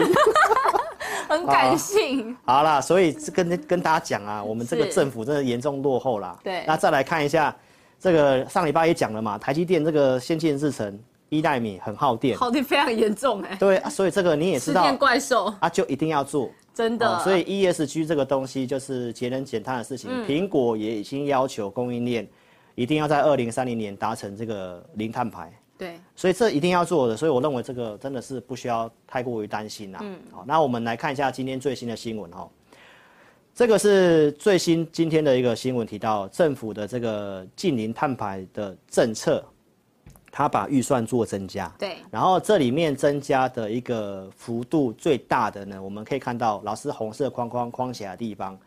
[1.27, 2.33] 很感性。
[2.47, 6.39] 好啦，所以跟跟大家讲啊，我们这个政府真的严重落后啦。
[6.45, 7.53] 对，那再来看一下
[7.99, 10.97] 这个上礼拜也讲了嘛，台积电这个先进制程
[11.37, 13.55] 一奈米很耗电，耗电非常严重哎。
[13.59, 17.19] 对啊，所以这个你也知道，怪兽啊，就一定要做，真的。
[17.23, 22.27] 所以 ESG 这个东西就是节能减碳的事情，苹果也已经要求供应链。
[22.75, 29.99] 一定要在二零三零年达成这个零碳排，对，所以这一定要做的，所以我认为这个真的是不需要太过于担心啦。
[30.01, 32.49] 嗯，好，那我们来看一下今天最新的新闻哈，
[33.53, 39.45] 这个是最新今天的一个新闻，提到政府的这个近零碳排的政策，
[40.35, 48.57] 他把预算做增加，对，然后这里面增加的一个幅度最大的呢，我们可以看到老师红色框框框起来的地方。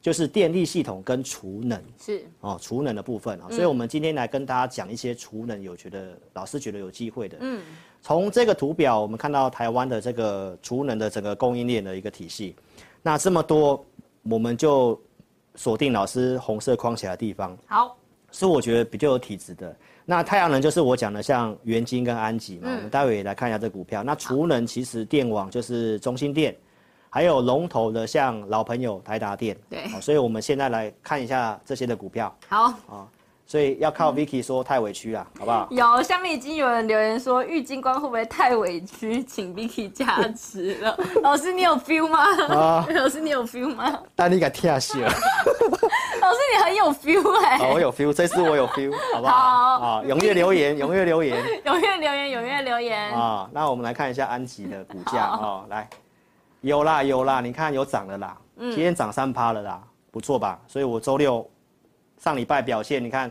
[0.00, 7.36] 就是电力系统跟储能是哦，储能的部分啊、嗯，所以我们今天来跟大家讲一些储能有觉得老师觉得有机会的。
[7.40, 7.62] 嗯，
[8.00, 12.56] 从这个图表我们看到台湾的这个储能的整个供应链的一个体系，
[13.00, 13.86] 那这么多
[14.24, 15.00] 我们就
[15.54, 17.56] 锁定老师红色框起来的地方。
[17.66, 17.96] 好，
[18.32, 19.76] 是我觉得比较有体质的。
[20.04, 24.02] 那太阳能就是我讲的像元晶跟安吉嘛、嗯，我们待会也来看一下这股票。
[24.02, 26.56] 那储能其实电网就是中心电。
[27.14, 32.34] 还有龙头的，像老朋友台达电，对，所以我们现在来看一下这些的股票。
[32.48, 33.06] 好啊，
[33.44, 35.68] 所以要靠 Vicky 说太委屈了，好不好？
[35.70, 40.98] 有，下面已经有人留言说，玉金光会不会太委屈，请 Vicky 加持了。
[41.22, 42.24] 老师，你有 feel 吗？
[42.48, 44.02] 啊，老师，你有 feel 吗？
[44.16, 45.12] 但你敢听下了。
[46.22, 47.72] 老师，你很有 feel 哎、欸。
[47.72, 49.32] 我有 feel，这次我有 feel，好不好？
[49.78, 53.12] 好啊，踊跃留言，踊跃留言， 踊跃留言，踊跃留言。
[53.12, 55.88] 啊，那我们来看一下安吉的股价啊，来。
[56.60, 59.82] 有啦有啦，你看有涨了啦，今天涨三趴了啦，
[60.12, 60.60] 不错吧？
[60.68, 61.44] 所以我周六
[62.18, 63.28] 上礼拜表现，你看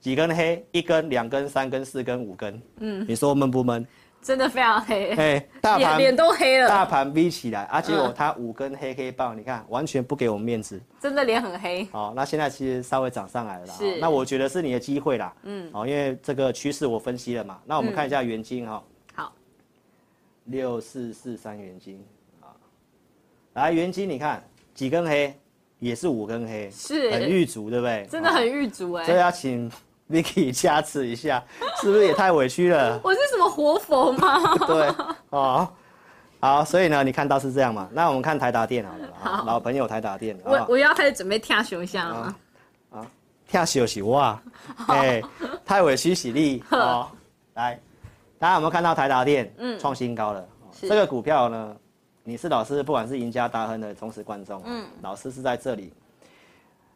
[0.00, 3.86] 几根黑，一根、两根、三根、四根、五根，嗯，你说闷不闷？
[4.24, 11.86] 真的非常黑，嘿，大盘脸都黑了，大盘 V 起来，而且我它五根黑黑棒，你看完全不给我们面子，真的脸很黑。
[11.92, 18.82] 哦，那现在其实稍微涨上来了啦，是，那我觉得是你的机会啦，嗯，哦，因为这个趋势我分析了嘛，那我们看一下元金哈，
[19.14, 19.30] 好，
[20.44, 22.02] 六四四三元金
[22.40, 22.48] 啊。
[23.52, 24.42] 来，元金，你看
[24.74, 25.38] 几根黑，
[25.78, 27.10] 也是五根黑，是。
[27.10, 28.06] 很玉足，对不对？
[28.10, 29.04] 真的很玉足哎。
[29.04, 29.70] 所以要请
[30.14, 31.42] Vicky 加持一下，
[31.80, 32.98] 是不是也太委屈了？
[33.02, 34.54] 我是什么活佛吗？
[34.66, 34.94] 对，
[35.30, 35.68] 哦，
[36.38, 37.88] 好，所以呢，你看到是这样嘛？
[37.92, 40.38] 那我们看台达电好了，好，老朋友台达电。
[40.44, 42.36] 我我要开始准备跳熊一下了吗？
[42.92, 43.06] 啊，
[43.48, 44.40] 跳熊是哇，
[44.86, 45.20] 哎，
[45.64, 47.08] 太委屈喜力哦。
[47.54, 47.80] 来，
[48.38, 49.52] 大家有没有看到台达电？
[49.58, 50.46] 嗯，创新高了。
[50.80, 51.76] 这个股票呢？
[52.26, 55.92] 你是老师，不管是赢家大亨的忠实观众，嗯，老师是在这里，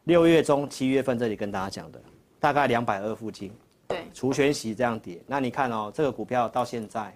[0.05, 2.01] 六月中七月份这里跟大家讲的，
[2.39, 3.51] 大概两百二附近，
[3.87, 7.13] 对，除权息这样跌，那你看哦，这个股票到现在，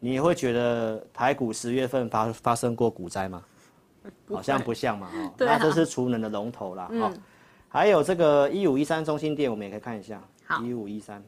[0.00, 3.42] 你会觉得台股十月份发发生过股灾吗？
[4.28, 7.12] 好像不像嘛，哦， 那这是储能的龙头啦，哈，
[7.68, 11.22] 还有这个一五一三中心店，我们也可以看一下，好，一五一三。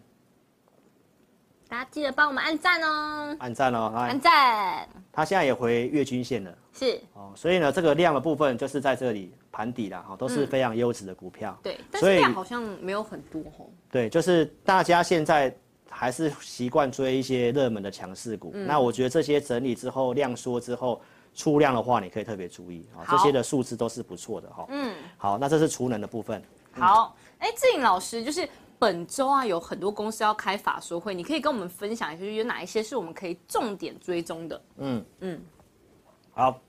[1.68, 3.36] 大家记得帮我们按赞哦！
[3.40, 3.92] 按赞哦！
[3.96, 4.88] 按赞。
[5.10, 6.58] 它现在也回月均线了。
[6.72, 7.00] 是。
[7.14, 11.56] 哦，所以呢，这个量的部分就是在这里盘底啦，哈，都是非常优质的股票。
[11.58, 13.66] 嗯、对，但是量好像没有很多哦。
[13.90, 15.56] 对，就是大家现在
[15.88, 18.50] 还是习惯追一些热门的强势股。
[18.52, 21.00] 嗯、那我觉得这些整理之后量缩之后
[21.34, 24.66] 出量的话，你可以特别注意啊，这些的数字都是不错的哈。
[24.68, 26.42] 嗯，好，那这是储能的部分。
[26.72, 28.46] 好，哎、嗯，志颖老师就是。
[28.78, 34.62] 本周啊，有很多公司要开法说会，你可以跟我们分享一下，就是有哪一些是我们可以重点追踪的？
[34.76, 35.40] 嗯嗯，
[36.34, 36.60] 好，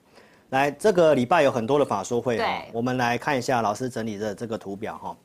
[0.49, 5.15] 来这个礼拜有很多的法说会啊，我们来看一下老师整理的这个图表哈。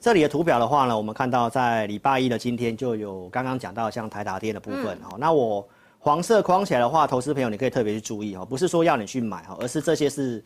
[0.00, 5.10] 这里的图表的话呢，我们看到在礼拜一的今天就有刚刚讲到像台达电的部分哈。
[5.12, 5.66] 嗯、那我
[5.98, 10.42] 黄色框起来的话，投资朋友你可以特别去注意哈，不是说要你去买哈，而是这些是。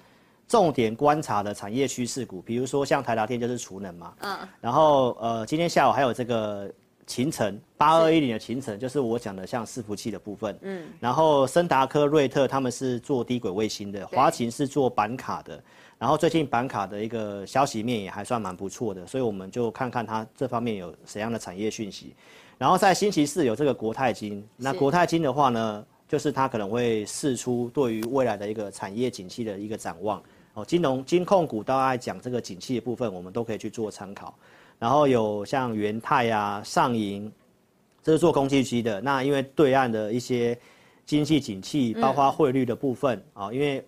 [0.47, 6.71] 重点观察的产业趋势股，比如说像台达电就是储能嘛，嗯，然后呃今天下午还有这个
[7.07, 15.63] 勤诚八二一零的勤诚，就是我讲的像伺服器的部分，嗯，然后森达科、瑞特他们是做低轨卫星的，华勤是做板卡的，
[15.99, 22.15] 然后最近板卡的一个消息面也还算蛮不错的，所以我们就看看它这方面有怎样的产业讯息，
[22.59, 30.23] 然后在星期四有这个国泰金，那国泰金的话呢，就是它可能会释出对于未来的一个产业景气的一个展望。
[30.55, 34.33] 哦，金融金控股大概讲这个景气的部分，我们都可以去做参考。
[34.85, 37.33] 然后有像元泰啊、上银，
[38.03, 39.01] 这是做空气机的。
[39.01, 40.55] 那因为对岸的一些
[41.07, 43.83] 经济景气，包括汇率的部分啊、嗯，因为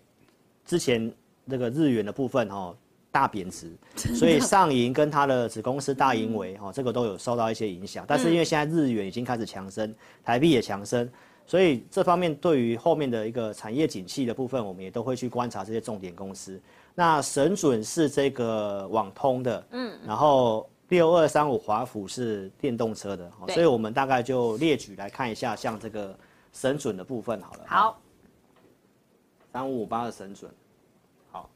[0.64, 1.12] 之前
[1.50, 2.74] 这个日元的部分哦
[3.12, 8.02] 大贬值，所以上银跟它的子公司大银维哦这个都有受到一些影响。
[8.08, 11.06] 但是因为现在日元已经开始强升，台币也强升。
[11.46, 16.58] 所以这方面对于后面的一个产业景气的部分，我们也都会去观察这些重点公司。
[16.94, 26.18] 那神准是这个网通的，嗯，然后六二三五华府是电动车的，所以我们大概就列举来看一下，像这个
[26.52, 27.64] 神准的部分好了。
[27.66, 28.00] 好，
[29.52, 30.50] 三五五八的神准，
[31.30, 31.48] 好，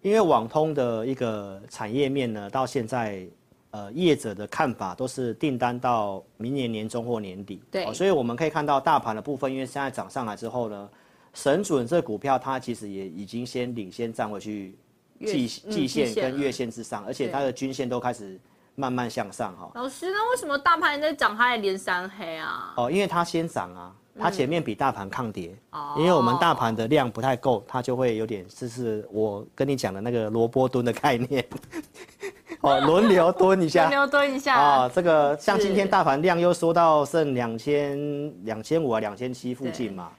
[0.00, 3.26] 因为网通的一个产业面呢，到现在。
[3.74, 7.62] 呃，业者的看法都是订单到明年年中或年底。
[7.70, 10.90] 对，哦，所以我们可以看到大盘的部分，因为现在涨上来之后呢，
[11.32, 14.76] 神准这股票它其实也已经先领先站回去
[15.24, 18.38] 季季线跟月线之上，而且它的均线都开始
[18.74, 19.70] 慢慢向上哈。
[19.74, 22.74] 老师，那为什么大盘在涨，它还连三黑啊？
[22.76, 25.56] 哦，因为它先涨啊，它前面比大盘抗跌。
[25.70, 26.02] 哦、嗯。
[26.02, 31.44] 因为我们大盘的量不太够，它就会有点，就是我跟你讲的那个萝卜蹲的概念。
[32.60, 34.88] 哦，轮流蹲一下，轮流蹲一下啊！
[34.88, 40.10] 这个像今天大盘量又缩到剩两千两千五啊，两千七附近嘛。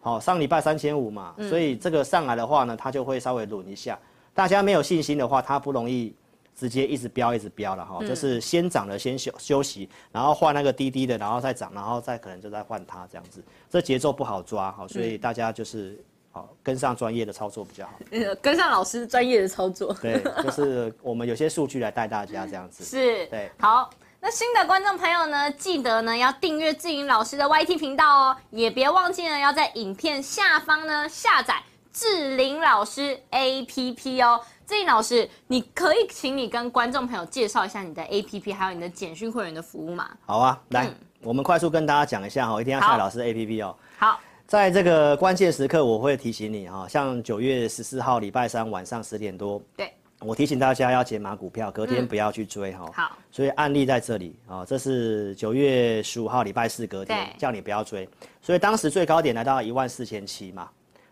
[0.00, 3.98] 好，上礼拜三千五嘛，所以这个上来的话呢，它就会稍微轮一下。
[4.34, 6.14] 大家没有信心的话，它不容易
[6.54, 7.98] 直接一直飙一直飙了哈。
[8.06, 13.42] 就是先涨了先休休息，然后换那个低低的，然后再涨，然后再可能就再换它这样子。
[13.68, 15.98] 这节奏不好抓哈，所以大家就是。
[16.32, 17.94] 好，跟上专业的操作比较好。
[18.40, 19.92] 跟上老师专业的操作。
[20.00, 22.84] 对，就是我们有些数据来带大家这样子。
[22.84, 23.26] 是。
[23.26, 23.50] 对。
[23.58, 23.90] 好，
[24.20, 31.60] 那新的观众朋友呢，记得呢要订阅志颖老师的 YT 频道哦，也别忘记了要在影片下方呢下载
[31.92, 34.40] 志玲老师 APP 哦。
[34.66, 40.08] 志玲老师，你可以请你跟观众朋友介绍一下你的 APP，还有你的简讯会员的服务吗？
[40.26, 43.76] 好啊，来，嗯、我们快速跟大家讲一下哦，一定要下载老师 APP 哦。
[43.98, 44.20] 好。
[44.46, 52.92] 在这个关键时刻，我会提醒你哈，像九月十四号礼拜三晚上十点多，对，我提醒大家要解码股票，隔天不要去追哈、嗯。
[52.92, 58.08] 好，所以案例在这里啊，这是九月十五号礼拜四隔天，叫你不要追。
[58.42, 60.68] 所以当时最高点来到一万四千七嘛，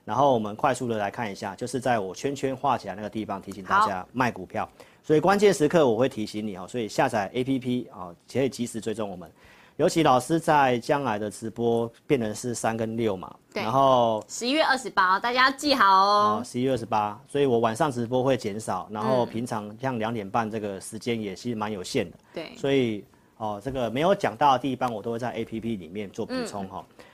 [0.09, 4.67] 然后我们快速的来看一下，就是在我圈圈画起来那个地方提醒大家卖股票。
[5.03, 9.31] 所以关键时刻我会提醒你哦，所以下载 APP 啊，可以及时追踪我们。
[9.77, 16.43] 尤其老师在将来的直播变成是三跟六嘛，对，然后十一月二十八，大家记好哦。
[16.43, 22.17] 十一月二十八，所以我晚上直播会减少，然后平常像两点半这个时间也是蛮有限的。
[22.33, 23.05] 对，所以
[23.37, 27.05] 哦，这个没有讲到的地方，我都会在 APP 里面做补充哈、嗯。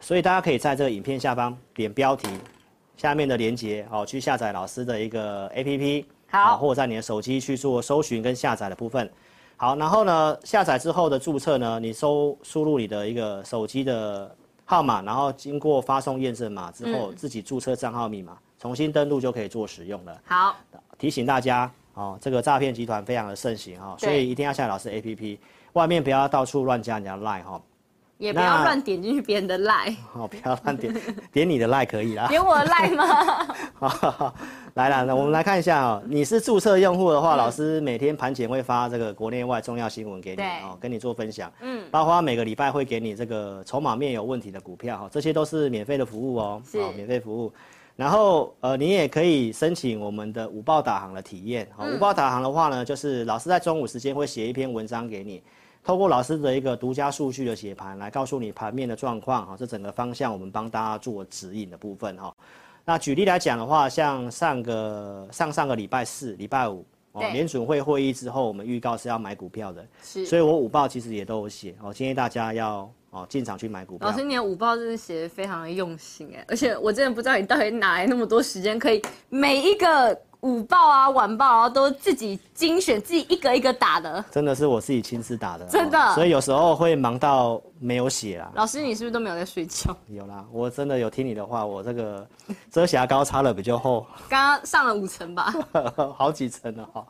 [0.00, 2.28] 所以大家可以在这个影片下方点标题
[2.96, 9.10] 下面的链接哦，去下载老师的一个 APP，好，或者在你的手机去做搜寻跟下载的部分。
[9.56, 20.18] 好，然后呢，下载之后的注册呢，你搜输入你的一个手机的号码，然后经过发送验证码之后，自己注册账号密码，重新登录就可以做使用了。
[20.24, 20.56] 好，
[20.98, 25.38] 提醒大家哦，这个诈骗集团非常的盛行哈，所以一定要下载老师 APP，
[25.74, 27.60] 外面不要到处乱加人家 line 哈。
[28.20, 30.94] 也不要乱点进去别人的 line 哦，不要乱点，
[31.32, 32.28] 点你的 line 可以啦。
[32.28, 33.54] 点我的 line 吗？
[33.88, 34.34] 好，
[34.74, 36.02] 来了，那我们来看一下哦。
[36.06, 41.50] 你是注册用户的话，嗯，老师每天盘前会发这个国内外重要新闻给你哦，跟你做分享。
[41.62, 46.62] 嗯，包括每个礼拜会给你这个筹码面有问题的股票哈，这些都是免费的服务哦。
[46.70, 47.50] 是，免费服务。
[47.96, 51.66] 然后呃，你也可以申请我们的午报导航的体验。
[51.74, 55.42] 好，午报导航的话呢，就是老师在中午时间会写一篇文章给你，
[55.84, 59.46] 透过老师的一个独家数据的写盘来告诉你盘面的状况。
[59.46, 62.16] 哈，这整个方向我们帮大家做指引的部分。
[62.16, 62.34] 哈，
[62.84, 66.84] 那举例来讲的话，像上个上上个礼拜四、礼拜五。
[67.12, 74.08] 哦，联准会会议之后，我们预告是要买股票的，是，所以我五报其实也都有写，哦，建议大家要哦进场去买股票。
[74.08, 80.16] 老师，你的五报真是写的非常的用心哎，而且我真的不知道你到底哪来那么多时间，可以每一个。
[80.40, 84.24] 午报啊，晚报啊，都自己精选，自己一个一个打的。
[84.30, 86.14] 真的是我自己亲自打的，真的、哦。
[86.14, 88.50] 所以有时候会忙到没有写啦。
[88.54, 89.94] 老师，你是不是都没有在睡觉？
[90.08, 92.26] 有啦，我真的有听你的话，我这个
[92.70, 94.06] 遮瑕膏擦的比较厚。
[94.28, 95.52] 刚刚上了五层吧？
[96.16, 97.06] 好几层了哈。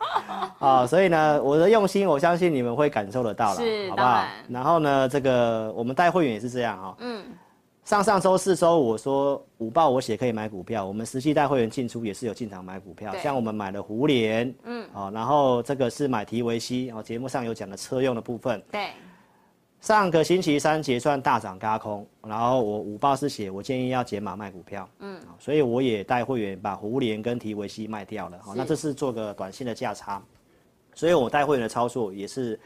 [0.58, 4.24] 啊，所以呢，我的用心，我相信你们会感受得到了，是，好不好？
[4.48, 6.96] 然后呢，这个我们带会员也是这样哈。
[6.98, 7.24] 嗯。
[7.90, 18.90] 上上周四周五我说五报我写可以买股票，我们实际带会员进出也是有进场买股票，像我们买了胡连，嗯，哦，然后这个是买提维西，哦，节目上有讲的车用的部分，对，
[19.80, 30.22] 上个星期三结算大涨轧空，然后我五报是写我建议要解码卖股票，嗯，所以我也带会员把胡连跟提维西卖掉了，好，那这是做个短线的价差，
[30.94, 32.56] 所以我带会员的操作也是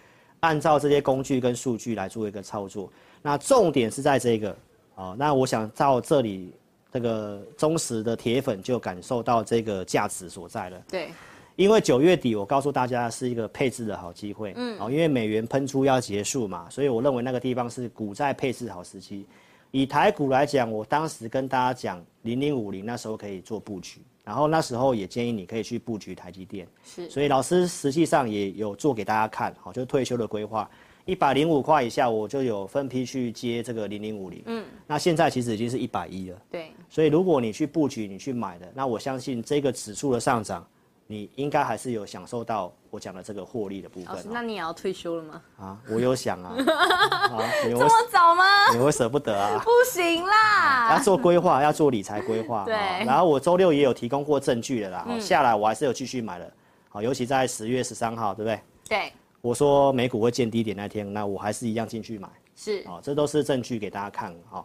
[0.41, 4.55] 按照这些工具跟数据来做一个操作，那重点是在这个。
[4.97, 6.53] 哦，那我想到这里，
[6.93, 10.83] 这个忠实的铁粉就感受到这个价值所在了。
[10.89, 11.09] 对，
[11.57, 14.53] 因为九月底我告诉大家是一个配置的好机会。
[14.57, 19.27] 嗯，哦，因为美元喷出要结束嘛，所以我认为那个地方是股债配置好时期。
[19.71, 26.65] 以台股来讲，我当时跟大家讲零零五零那时候可以做布局，然后那时候也建议你可以去布局台积电。
[26.85, 30.71] 是，所以老师实际上也有做给大家看，好，就是退休的规划。
[31.05, 34.43] 一百零五块以下，我就有分批去接这个零零五零。
[34.47, 36.39] 嗯，那现在其实已经是一百一了。
[36.51, 40.67] 对，所以如果你去布局，你去买的，那我相信这个指数的上涨，
[41.07, 44.15] 你应该还是有享受到我讲的这个获利的部分。
[44.15, 45.43] 老师，那你也要退休了吗？
[45.59, 46.57] 啊，我有想啊。
[46.65, 48.73] 啊，这么早吗？
[48.73, 49.63] 你会舍不得啊？
[49.63, 52.65] 不行啦，要做规划，要做理财规划。
[52.65, 52.75] 对。
[53.05, 56.51] 然后我周六也有提供过证据的啦，下来我还是有继续买的。
[56.89, 58.61] 好，尤其在十月十三号，对不对？
[58.89, 59.13] 对。
[59.45, 62.27] 我说美股会见低点那天，那我还是一样进去买。
[62.57, 64.65] 是，哦，这都是证据给大家看，哈。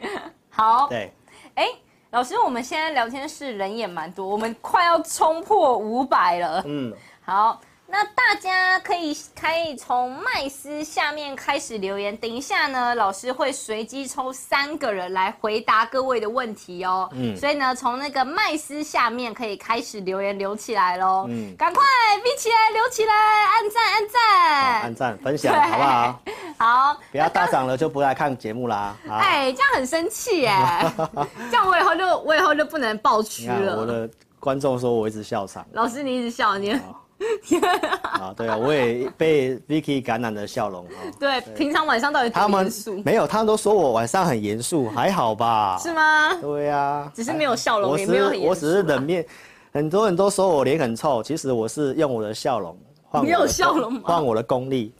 [0.50, 0.88] 好。
[0.88, 1.12] 对。
[1.54, 1.68] 哎，
[2.10, 6.60] 老师，我们现在聊天室人也蛮多，我们快要冲破五百了。
[6.66, 6.92] 嗯。
[7.22, 7.60] 好。
[7.88, 17.08] 那大家可以可以从麦斯下面开始留言，等一下呢，老师会随机抽三个人来回答各位的问题哦。
[17.12, 21.26] 嗯，所以呢，从那个麦斯下面可以开始留言留起来喽。
[21.28, 21.84] 嗯，赶快
[22.24, 26.20] 闭起来，留起来，按赞按赞，按赞分享好不好？
[26.58, 28.96] 好，不要大涨了就不来看节目啦。
[29.08, 30.92] 哎，这样很生气哎，
[31.50, 33.78] 这样我以后就我以后就不能爆区了。
[33.78, 34.10] 我的
[34.40, 36.76] 观众说我一直笑场，老师你一直笑你。
[38.02, 40.86] 啊，对啊，我也被 Vicky 感染的笑容。
[41.18, 42.70] 对，平常晚上到底他们
[43.04, 45.78] 没有，他们都说我晚上很严肃，还好吧？
[45.80, 46.34] 是吗？
[46.40, 48.48] 对呀，只是没有笑容，我也没有很严肃。
[48.48, 49.24] 我只是冷面，
[49.72, 52.76] 很多人都说我脸很臭，其实我是用我的笑容
[53.08, 53.24] 换。
[53.24, 54.00] 你有笑容吗？
[54.04, 54.92] 换我的功力。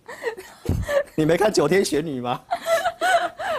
[1.14, 2.40] 你没看九天玄女吗？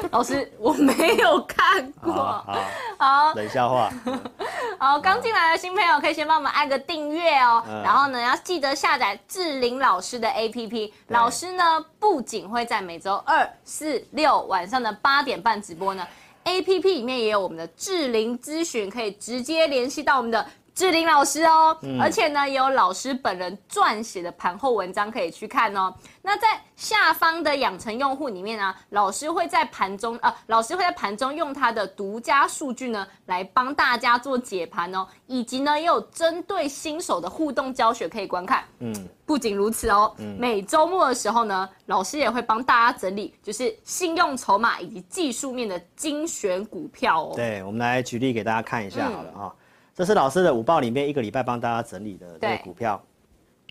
[0.12, 2.14] 老师，我没有看过。
[2.14, 2.58] 好，
[2.98, 3.91] 好，冷笑话。
[4.80, 10.91] 好，刚进来的新朋友可以先帮我们按个订阅哦，嗯、然后呢，要记得下载志玲老师的 APP。
[11.08, 16.06] 老师呢，不仅会在每周二、四、六晚上的八点半直播呢
[16.45, 20.45] ，APP 里面也有我们的智霖咨询，可以直接联系到我们的。
[20.78, 25.91] 智霖老师哦，嗯、而且呢，也有老师本人撰写的盘后文章可以去看哦。
[26.21, 38.63] 那在下方的养成用户里面呢，老师会在盘中呃，老师会在盘中用他的独家数据呢，来帮大家做解盘哦，以及呢，也有针对新手的互动教学可以观看。
[38.78, 38.93] 嗯，
[39.25, 47.34] 不仅如此哦，嗯、每周末的时候呢，老师也会帮大家整理，就是信用筹码以及技术面的精选股票哦。
[47.36, 49.41] 对，我们来举例给大家看一下好了啊。
[49.45, 49.51] 嗯
[49.98, 53.02] 这是老师的午报里面一个礼拜帮大家整理的这个股票，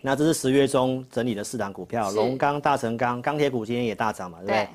[0.01, 4.57] 那这是十月中整理的四档股票，龙钢、大成钢、钢铁股今天也大涨嘛，对不对？
[4.57, 4.69] 对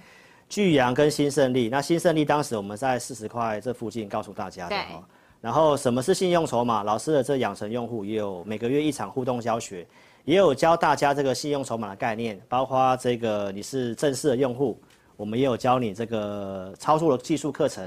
[0.49, 5.07] 聚阳跟新胜利，那新胜利当时我们在四十块这附近告诉大家的哈。
[5.43, 6.83] 然后什么是信用筹码？
[6.85, 9.87] 老师的这养成用户也有每个月一场互动教学，
[10.25, 14.81] 也有教大家这个信用筹码的概念，包括这个你是正式的用户，
[15.19, 17.87] 我们也有教你这个操作的技术课程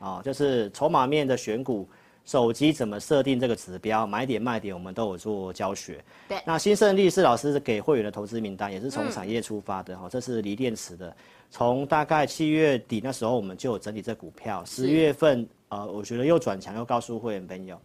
[0.00, 1.88] 啊，就是筹码面的选股。
[2.24, 6.02] 手机怎么设定这个指标，买点卖点，我们都有做教学。
[6.28, 11.14] 对，那新胜利是老师给会员的投资名单，也是从产业出发的哈、嗯，这是锂电池的。
[11.50, 17.78] 从大概七月底那时候，我们就有整理这股票，十月份呃，我觉得又转强，又告诉会员朋友。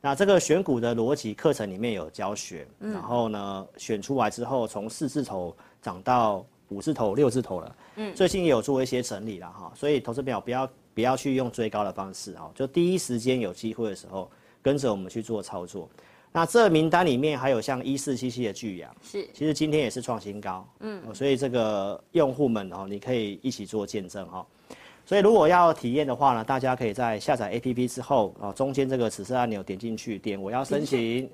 [0.00, 7.76] 那这个选股的逻辑课程里面有教学，嗯、然后呢，选出来之后，从四字头涨到五字头、六字头了。
[7.96, 14.30] 嗯，最近也有做一些整理了哈，所以投资朋友不要不要去用追高的方式哦，就第一时间有机会的时候，
[14.62, 15.86] 跟着我们去做操作。
[16.32, 24.46] 那这名单里面还有像一四七七的巨阳，是，其实今天也是创新高，嗯，所以这个用户们哦，你可以一起做见证哈。
[25.04, 31.30] 所以如果要体验的话呢，大家可以在下载 APP 之后，哦，中间这个紫色按钮点进去，点我要申请，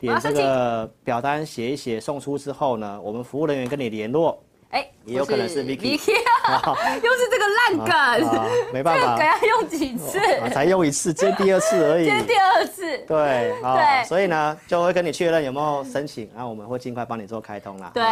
[0.00, 4.36] 点这个表单写一写，送出之后呢，我们服务人员跟你联络。
[4.70, 6.10] 哎、欸，也有可能是 Vicky，是
[7.02, 10.18] 又是这个烂梗、没办法，这个梗要用几次？
[10.18, 12.04] 啊、才用一次，今天第二次而已。
[12.04, 12.98] 今天第二次。
[13.06, 17.90] 对，啊、对，所以呢，就会跟你确认有没有申请，然后我们会尽快帮你做开通啦。
[17.94, 18.02] 对，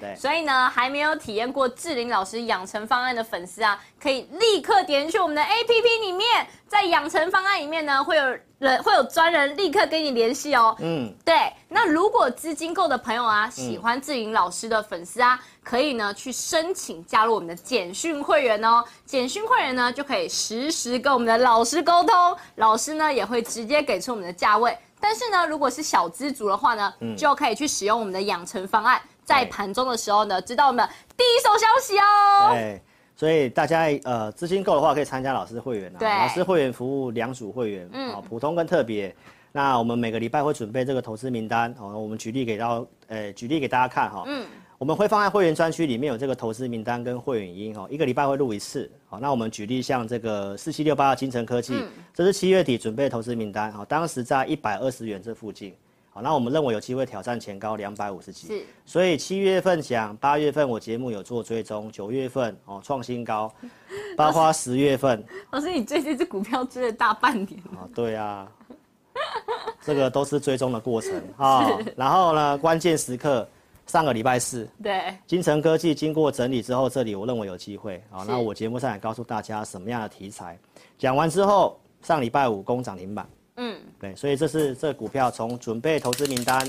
[0.00, 8.24] 对，所以呢，还没有体验过志玲老师养成方案的粉丝啊，可以立刻点去我们的 APP 里面，在养成方案里面呢，会有。
[8.60, 10.76] 人会有专人立刻跟你联系哦。
[10.80, 11.34] 嗯，对。
[11.66, 18.84] 那如果资金够的朋友啊，喜欢智霖老师的粉丝啊，嗯、可以呢去申请加入我们的简讯会员哦。
[19.04, 24.76] 简讯会员呢就可以实时跟我们的老师沟通，老师呢也会直接给出我们的价位。
[25.02, 32.50] 但是呢，如果是小资族的话呢，嗯、就可以去使用我们的养成方案，在盘中的时候呢，知道我们的第一手消息哦。
[32.52, 32.82] 对。
[33.16, 35.98] 所以大家呃资金够的话，可以参加老师会员啊。
[35.98, 36.08] 对。
[36.08, 39.14] 老师会员服务两组会员，嗯，普通跟特别。
[39.52, 44.24] 那我们每个礼拜会准备这个投资名单，哦，我们举例给到，呃，举例给大家看哈。
[44.26, 44.46] 嗯。
[44.80, 48.90] 我们会放在会员专区里面有这个投资名单跟会员音哦，一个礼拜会录一次。
[49.10, 55.74] 好，那我们举例像这个四七六八的金城科技，嗯，这是七月底准备投资名单，好，当时在一百二十元这附近。
[56.08, 63.52] 好，那我们认为有机会挑战前高两百五十几，是，所以七月份讲，八月份我节目有做追踪，九月份哦创新高，
[64.16, 65.22] 包括十月份。
[65.50, 67.60] 老师，你追这只股票追了大半年。
[67.76, 68.50] 啊，对啊，
[69.82, 71.68] 这个都是追踪的过程 啊。
[71.94, 73.46] 然后呢，关键时刻，
[73.90, 78.00] 上个礼拜四，对，金城科技经过整理之后，这里我认为有机会。
[78.08, 80.56] 好，那我节目上也告诉大家什么样的题材。
[80.96, 83.28] 讲完之后，上礼拜五攻涨停板。
[83.56, 86.64] 嗯，对，所以这是这个股票从准备投资名单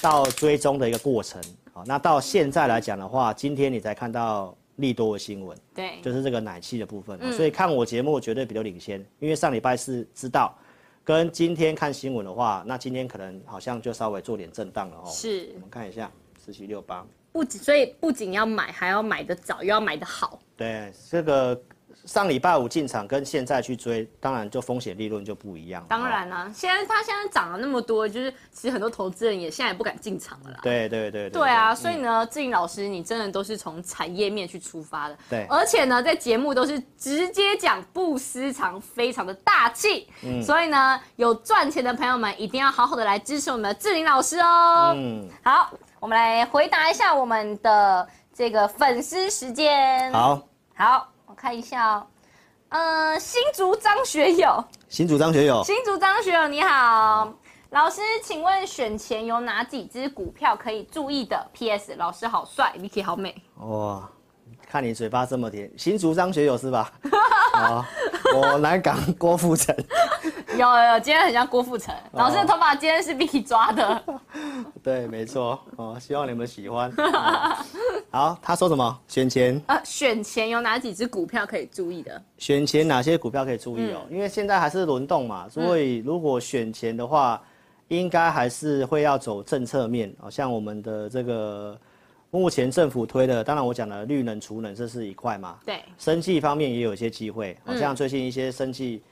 [0.00, 1.38] 到追踪的一个过程。
[1.74, 7.18] 好，那到现在来讲的话，今天你才看到利多的新闻，对，就是这个奶气的部分。
[7.20, 10.56] 嗯，所以看我节目绝对比较领先，因为上礼拜四知道，
[11.04, 15.10] 跟今天看新闻的话，那今天可能好像就稍微做点震荡了哦。
[15.10, 16.10] 是，我们看一下
[16.46, 20.40] 四七六八，不仅所以不仅要买，还要买的早，又要买的好。
[20.56, 21.60] 对，这个。
[22.06, 25.84] 上礼拜五进场跟现在去追，当然就风险利润就不一样。
[25.88, 30.60] 当然啦、啊，现在它现在涨了那么多，就是其实很多投资人也现在也不敢进场了啦。
[30.62, 31.30] 对对对对。
[31.30, 35.18] 对啊，所以呢，志玲老师，你真的都是从产业面去出发的。
[35.28, 35.44] 对。
[35.50, 40.08] 而且呢，在节目都是直接讲不私藏，非常的大气。
[40.22, 40.40] 嗯。
[40.40, 44.92] 所以呢，有赚钱的朋友们一定要好好的来支持我们的志玲老师哦。
[44.94, 45.28] 嗯。
[45.42, 50.12] 好，我们来回答一下我们的这个粉丝时间。
[50.12, 50.40] 好。
[50.76, 51.08] 好。
[51.46, 52.06] 看一下哦，
[52.70, 57.32] 呃，新竹张学友，新竹张学友，新竹张学友，你好，
[57.70, 61.94] 老师，请问选前有哪几只股票可以注意的？P.S.
[61.94, 64.10] 老师好帅，Vicky 好美，哇。
[64.68, 66.92] 看你嘴巴这么甜，新竹张学友是吧？
[67.54, 67.88] 啊，
[68.34, 69.74] 我南港郭富城，
[70.58, 71.94] 有有有，今天很像郭富城。
[72.12, 74.02] 老师的头发今天是 Vicky 抓的。
[74.82, 75.58] 对，没错。
[75.76, 76.92] 哦，希望你们喜欢。
[78.10, 79.00] 好，他说什么？
[79.08, 79.60] 选前？
[79.68, 82.20] 呃，选前有哪几只股票可以注意的？
[82.36, 84.00] 选前哪些股票可以注意哦？
[84.10, 87.40] 嗯、因为现在还是轮动嘛，所以如果选前的话，
[87.88, 91.78] 应该还是会要走政策面，哦，像我们的这个。
[92.30, 95.58] 目前政府推的，当然我讲的绿能、储能，这是一块嘛。
[95.64, 95.80] 对。
[95.96, 99.02] 生技方面也有一些机会，好、嗯、像最近一些生技，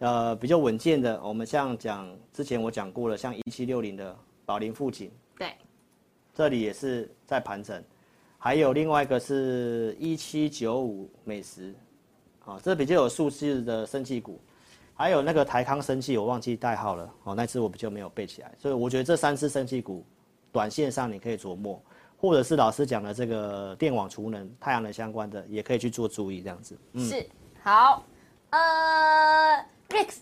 [0.00, 4.14] 呃，比较稳健的，我们像讲之前我讲过了，像一七六零的
[4.44, 5.10] 宝林富锦。
[5.38, 5.52] 对。
[6.34, 7.82] 这里也是在盘整，
[8.38, 11.72] 还有另外一个是一七九五美食，
[12.44, 14.40] 啊，这比较有数字的生技股，
[14.94, 20.04] 还有那个台康生技，我忘记代号了，哦，那次我比较没有背起来，所以我觉得这三支生技股，
[20.50, 21.80] 短线上你可以琢磨。
[22.24, 26.74] 或者是老师讲的这个电网储能、太阳能相关的，也可以去做注意，这样子。
[26.94, 27.28] 嗯、是，
[27.62, 28.02] 好，
[28.48, 30.14] 呃，Rex，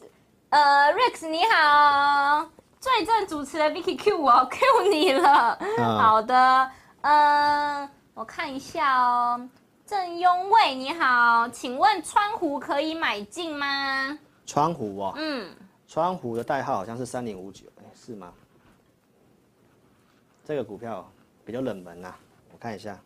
[0.48, 2.50] 呃，Rex 你好，
[2.80, 5.57] 最正主持人 Vicky Q 我 Q 你了。
[5.61, 6.70] 嗯、 好的，
[7.03, 9.48] 呃，我看一下哦，
[9.86, 14.18] 郑庸卫你好，请问川湖可以买进吗？
[14.44, 15.55] 川湖哦，嗯，
[15.86, 18.32] 川湖的代号好像是三零五九，哎，是吗？
[20.44, 21.09] 这个股票
[21.53, 22.18] 比较冷门呐、啊，
[22.50, 22.98] 我看一下，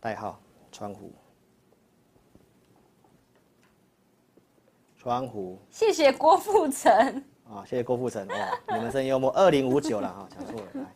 [0.00, 0.40] 代号
[0.72, 1.12] 川湖。
[4.96, 5.56] 川湖。
[5.70, 6.90] 谢谢郭富城。
[7.48, 9.30] 啊，谢谢郭富城哦，你们真幽默。
[9.30, 10.66] 二零五九了哈，讲错了。
[10.74, 10.86] 来，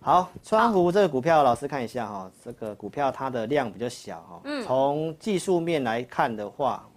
[0.00, 4.40] 好，川湖这个股票，老师看一下哈，这个股票它的量比较小哈。
[4.44, 4.64] 嗯。
[4.64, 6.88] 从技术面来看的话，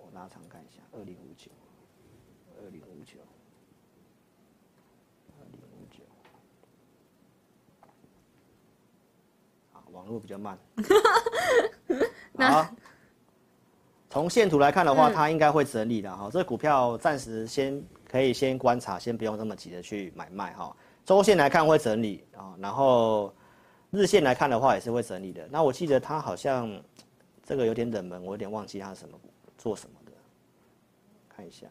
[0.00, 1.50] 我拉长看一下，二零五九，
[2.56, 3.18] 二零五九，
[5.38, 6.04] 二零五九。
[9.70, 10.58] 好，网络比较慢。
[12.38, 12.66] 好。
[14.10, 16.28] 从线图来看的话，它应该会整理的哈。
[16.30, 20.76] 这个股票暂时先可以先观察，先不用那么急着去买卖哈。
[21.04, 23.34] 周线来看会整理啊，然后
[23.90, 25.48] 日线来看的话也是会整理的。
[25.50, 26.70] 那我记得它好像
[27.42, 29.18] 这个有点冷门，我有点忘记它是什么
[29.58, 30.12] 做什么的，
[31.28, 31.66] 看一下。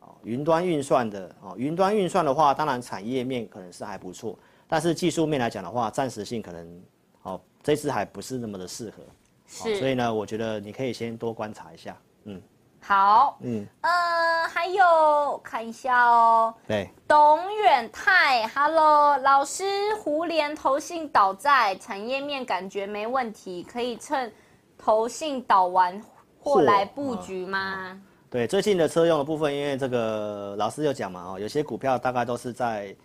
[0.00, 6.82] 哦，云端运算的哦，云端运算的话，当然产业面可能是还不错，但是技术面来讲的话，暂时性可能
[7.22, 9.02] 哦，这次还不是那么的适合。
[9.46, 12.40] 是，所以呢，我觉得你可以先多观察一下，嗯，
[12.80, 19.64] 好，嗯，呃，还有看一下哦，对，董远泰，Hello，老师，
[20.02, 24.32] 胡连投信倒在产业面感觉没问题，可以趁
[24.78, 26.02] 投信倒完
[26.40, 28.00] 或来布局吗？
[28.30, 32.96] 对，最近的车用的部分，因为这个老师有讲嘛，哦，有些股票大概都是在。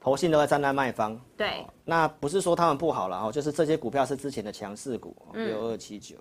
[0.00, 6.16] 投信都在站在卖方，对，那不是说他们不好了哈，就是这些股票是之前的强势股，六二七九，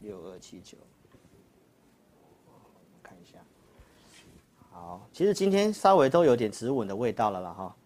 [0.00, 0.76] 六二七九，
[3.02, 3.38] 看一下，
[4.72, 7.76] 好，其实今天稍微都有点止稳的味道了啦哈，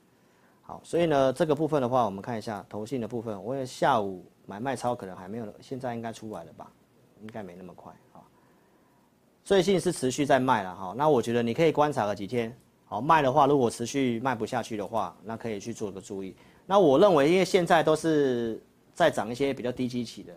[0.62, 6.72] 好，所以呢，这个部分的话，我们看一下投信的部分，我也下午买卖超可能还没有，现在应该出来了吧，
[7.20, 8.24] 应该没那么快啊，
[9.44, 12.58] 最近是持续在卖了哈，那我觉得你可以观察个几天。
[12.88, 16.34] 好卖的话，如果持续卖不下去的话，那可以去做个注意。
[16.64, 18.60] 那我认为，因为现在都是
[18.94, 20.32] 在涨一些比较低基期的，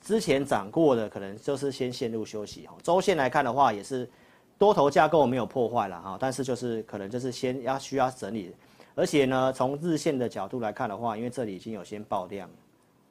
[0.00, 2.66] 之前涨过的可能就是先陷入休息。
[2.66, 4.08] 哈，周线来看的话，也是
[4.56, 8.54] 多头架构没有破坏了哈，但是就是可能就是先要需要整理。
[8.94, 12.48] 而且呢，从日线的角度来看的话，因为这里已经有先爆量，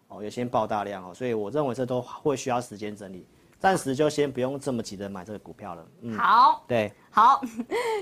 [0.08, 3.26] 哦，有先爆大量哦，所以我认为这都会需要时间整理。
[3.64, 5.86] 暂时就先不用这么急的买这个股票了。
[6.02, 6.92] 嗯，好，对。
[7.10, 7.40] 好，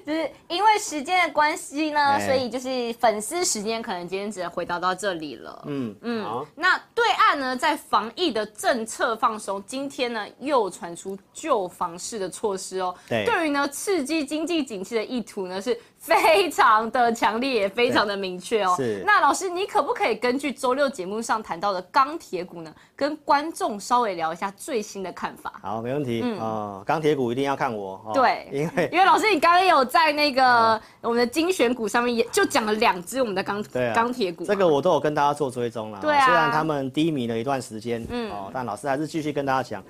[0.06, 5.64] 就是因为时间的关系呢，欸、所以就是粉丝时间可能今天只能回答到这里了。
[5.68, 12.96] 嗯嗯，好那对岸呢，在防疫的政策放松，今天呢又传出救房市的措施哦。
[13.08, 18.74] 对，对于呢刺激经济景气的意图呢是非常的强烈，也非常的明确哦。
[18.76, 19.04] 是。
[19.06, 25.54] 那老师，你可不可以根据周六节目上谈到的钢铁股呢，跟观众稍微聊一下最新的看法？
[25.62, 26.22] 好，没问题。
[26.24, 28.02] 嗯，哦、钢铁股一定要看我。
[28.04, 29.06] 哦、对，因为因为。
[29.06, 33.62] 老师，你刚刚有在那个我们的精选股上面也就讲了两只我们的钢
[33.94, 36.00] 钢铁股，这个我都有跟大家做追踪了。
[36.02, 39.84] 对啊，虽然他们低迷了一段时间，嗯，哦，但老师还是继续跟大家讲。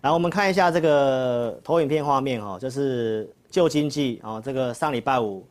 [0.00, 5.44] 然后我们看一下这个投影片画面哈，就是旧经济哦，这个上礼拜五，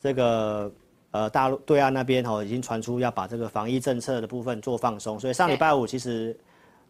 [0.00, 0.70] 这个
[1.10, 6.38] 呃大陆对岸那边哦已经传出要把这个防疫政策的部分做放松，所以上礼拜五其实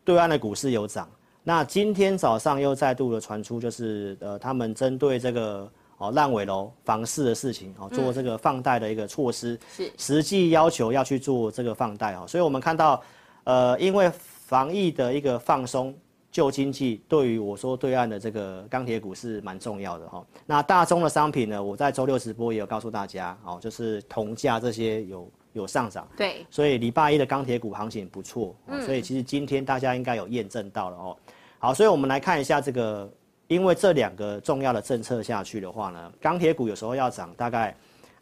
[0.04, 1.08] 对岸的股市有涨。
[1.44, 13.02] 那今天早上又再度的传出，就是呃，他们针对这个哦烂尾楼房市的事情哦，做这个放贷的一个措施，是实际要求要去做这个放贷哦，所以我们看到，
[13.44, 15.94] 呃，因为防疫的一个放松，
[16.38, 20.24] 救经济，对于我说对岸的这个钢铁股是蛮重要的哈。
[20.46, 25.28] 那大宗的商品呢，我在周六直播也有告诉大家哦，就是铜价这些有。
[25.54, 31.16] 有上涨，对，所以礼拜一的钢铁股行情不错，嗯，所以其实今天大家应该有验证到了哦。
[31.58, 33.10] 好，所以我们来看一下这个，
[33.48, 37.74] 因为这两个重要的政策下去的话呢，钢铁股有时候要涨，大概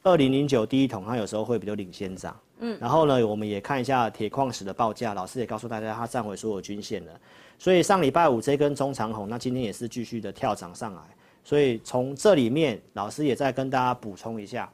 [0.03, 7.12] 二零零九第一桶，它有时候会比较领先涨，嗯，然后呢，我们也看一下铁矿石的报价，老师也告诉大家它站回所有均线了，
[7.59, 11.00] 所以上礼拜五这根中长红，那今天也是继续的跳涨上来，
[11.44, 14.70] 所以从这里面，老师也再跟大家补充一下。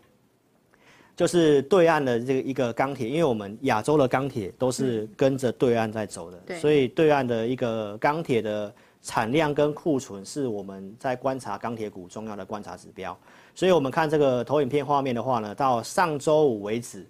[1.14, 13.16] 就是对岸的这个一个钢铁，因为我们亚洲的钢铁都是跟着对岸在走的，嗯、所以对岸的一个钢铁的产量跟库存是我们在观察钢铁股重要的观察指标。
[13.54, 17.06] 所以我们看这个投影片画面的话呢，到上周五为止，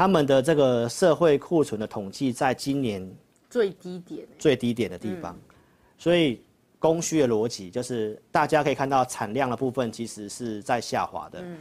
[0.00, 3.06] 他们的这个社会库存的统计，在今年
[3.50, 5.54] 最低点，最低点的地方，嗯、
[5.98, 6.42] 所以
[6.78, 11.40] 供需的逻辑就是大家可以看到产量的部分其实是在下滑的。
[11.42, 11.58] 嗯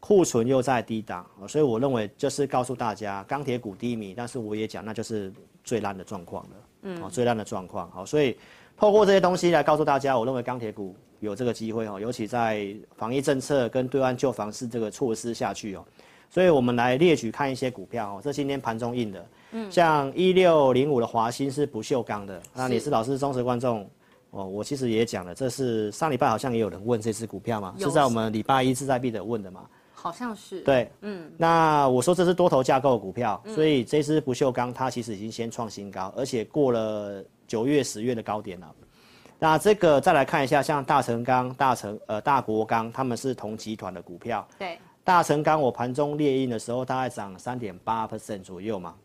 [0.00, 5.30] 库存又在低档，所以我认为就是告诉大家，钢铁股低迷，但是我也讲，那就是
[5.62, 6.50] 最烂的状况了，
[6.82, 7.88] 嗯，最烂的状况。
[7.90, 8.36] 好，所以
[8.76, 15.84] 透过这些东西来告诉大家，我认为钢铁股有这个机会哦，尤其在防疫政策跟对岸救房市这个措施下去哦，
[16.32, 23.86] 所以我们来列举看一些股票哦，这今天盘中印的，嗯，像一六零五的华新是不锈钢的，那你是老师忠实观众
[24.30, 29.66] 哦，我其实也讲了，这是上礼拜好像也有人问这支股票嘛，是在我们礼拜一志在必得问的嘛。
[29.92, 30.62] 好像是。
[30.62, 38.74] 对，嗯，那我说这是多头架构的股票，嗯、所以这支不锈钢它其实已经先创新高，而且过了九月、十月的高点了。
[39.38, 44.48] 那这个再来看一下，像大成钢、大成呃大国钢，他们是同集团的股票。
[44.58, 48.96] 对，大成钢我盘中列印的时候大概涨三点八 percent 左右嘛，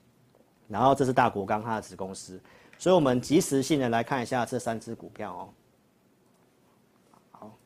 [0.68, 2.40] 然后这是大国钢它的子公司，
[2.78, 5.50] 所以我们即时性的来看一下这三只股票哦。
[7.32, 7.58] 好，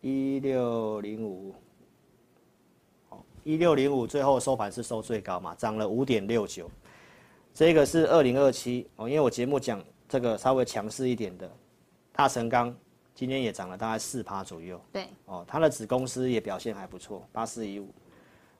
[0.00, 1.54] 一六零五。
[3.08, 6.68] 好一六零五最后收盘是收最高嘛，涨了五点六九，
[7.54, 11.48] 这个是二零二七哦，因为我节目讲这个稍微强势一点的，
[12.12, 12.74] 大成钢
[13.18, 17.92] 今天也涨了大概四趴左右，对，哦，它的子公司也表现还不错，八四一五，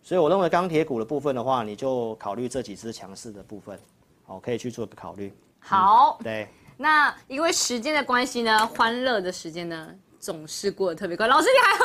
[0.02, 3.78] 所以我认为钢铁股的部分的话，你就考虑这几只强势的部分，
[4.26, 5.32] 哦，可以去做个考虑。
[5.60, 9.94] 好，嗯、对，那因为时间的关系呢，欢乐的时间呢。
[10.20, 11.84] 总是过得特别快，老师你还喝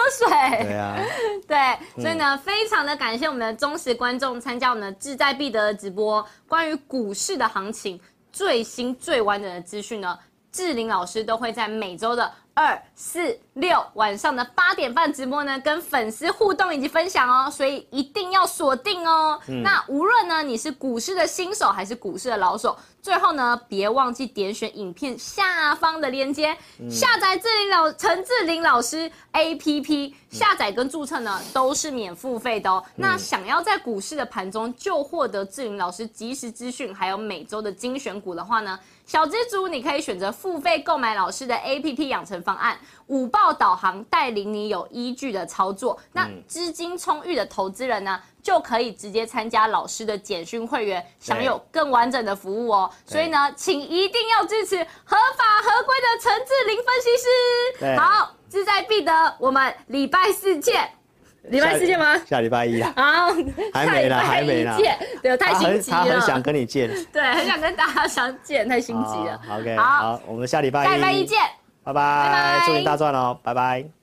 [0.57, 0.65] 水？
[0.65, 0.97] 对啊，
[1.47, 8.01] 对，所以呢，嗯、非常的感谢我们的忠实观众参加我们的志在必得的直播，关于股市的行情
[8.32, 10.17] 最新最完整的资讯呢，
[10.53, 12.31] 志玲老师都会在每周的。
[12.55, 19.39] 二四六晚上的八点半直播呢，跟粉丝互动以及分享哦，所以一定要锁定哦。
[19.47, 32.83] 嗯、那无论呢你是股市的新手还是股市的老手，最后呢别忘记点选影片下方的链接，嗯、下载志玲老陈志玲老师 APP，下载跟注册呢都是免付费的哦。
[32.85, 42.77] 嗯、那想要在股市的盘中就获得志玲老师即时资讯，还有每周的精选股的话呢，小蜘蛛你可以选择付费购买老师的 APP 养成方案，
[43.07, 45.99] 五报导航带领你有依据的操作。
[46.13, 52.89] 那资金充裕的投资人呢，就可以直接参加老师的简讯会员，享有更完整的服务哦。
[53.05, 57.99] 所以呢，请一定要支持合法合规的陈志玲分析师。
[57.99, 61.02] 好，志在必得，我们礼拜四见。
[61.49, 62.17] 礼拜四见吗？
[62.25, 62.93] 下礼拜一啊。
[62.95, 63.33] 好，
[63.73, 64.77] 还没呢，还没呢。
[65.21, 65.97] 对，太心急了。
[65.97, 66.89] 他很想跟你见。
[67.11, 69.41] 对，很想跟大家相见，太心急了。
[69.51, 70.87] OK，好，我们下礼拜一。
[70.87, 71.39] 下礼拜一见。
[71.83, 74.02] 拜拜，祝你大赚哦，拜拜。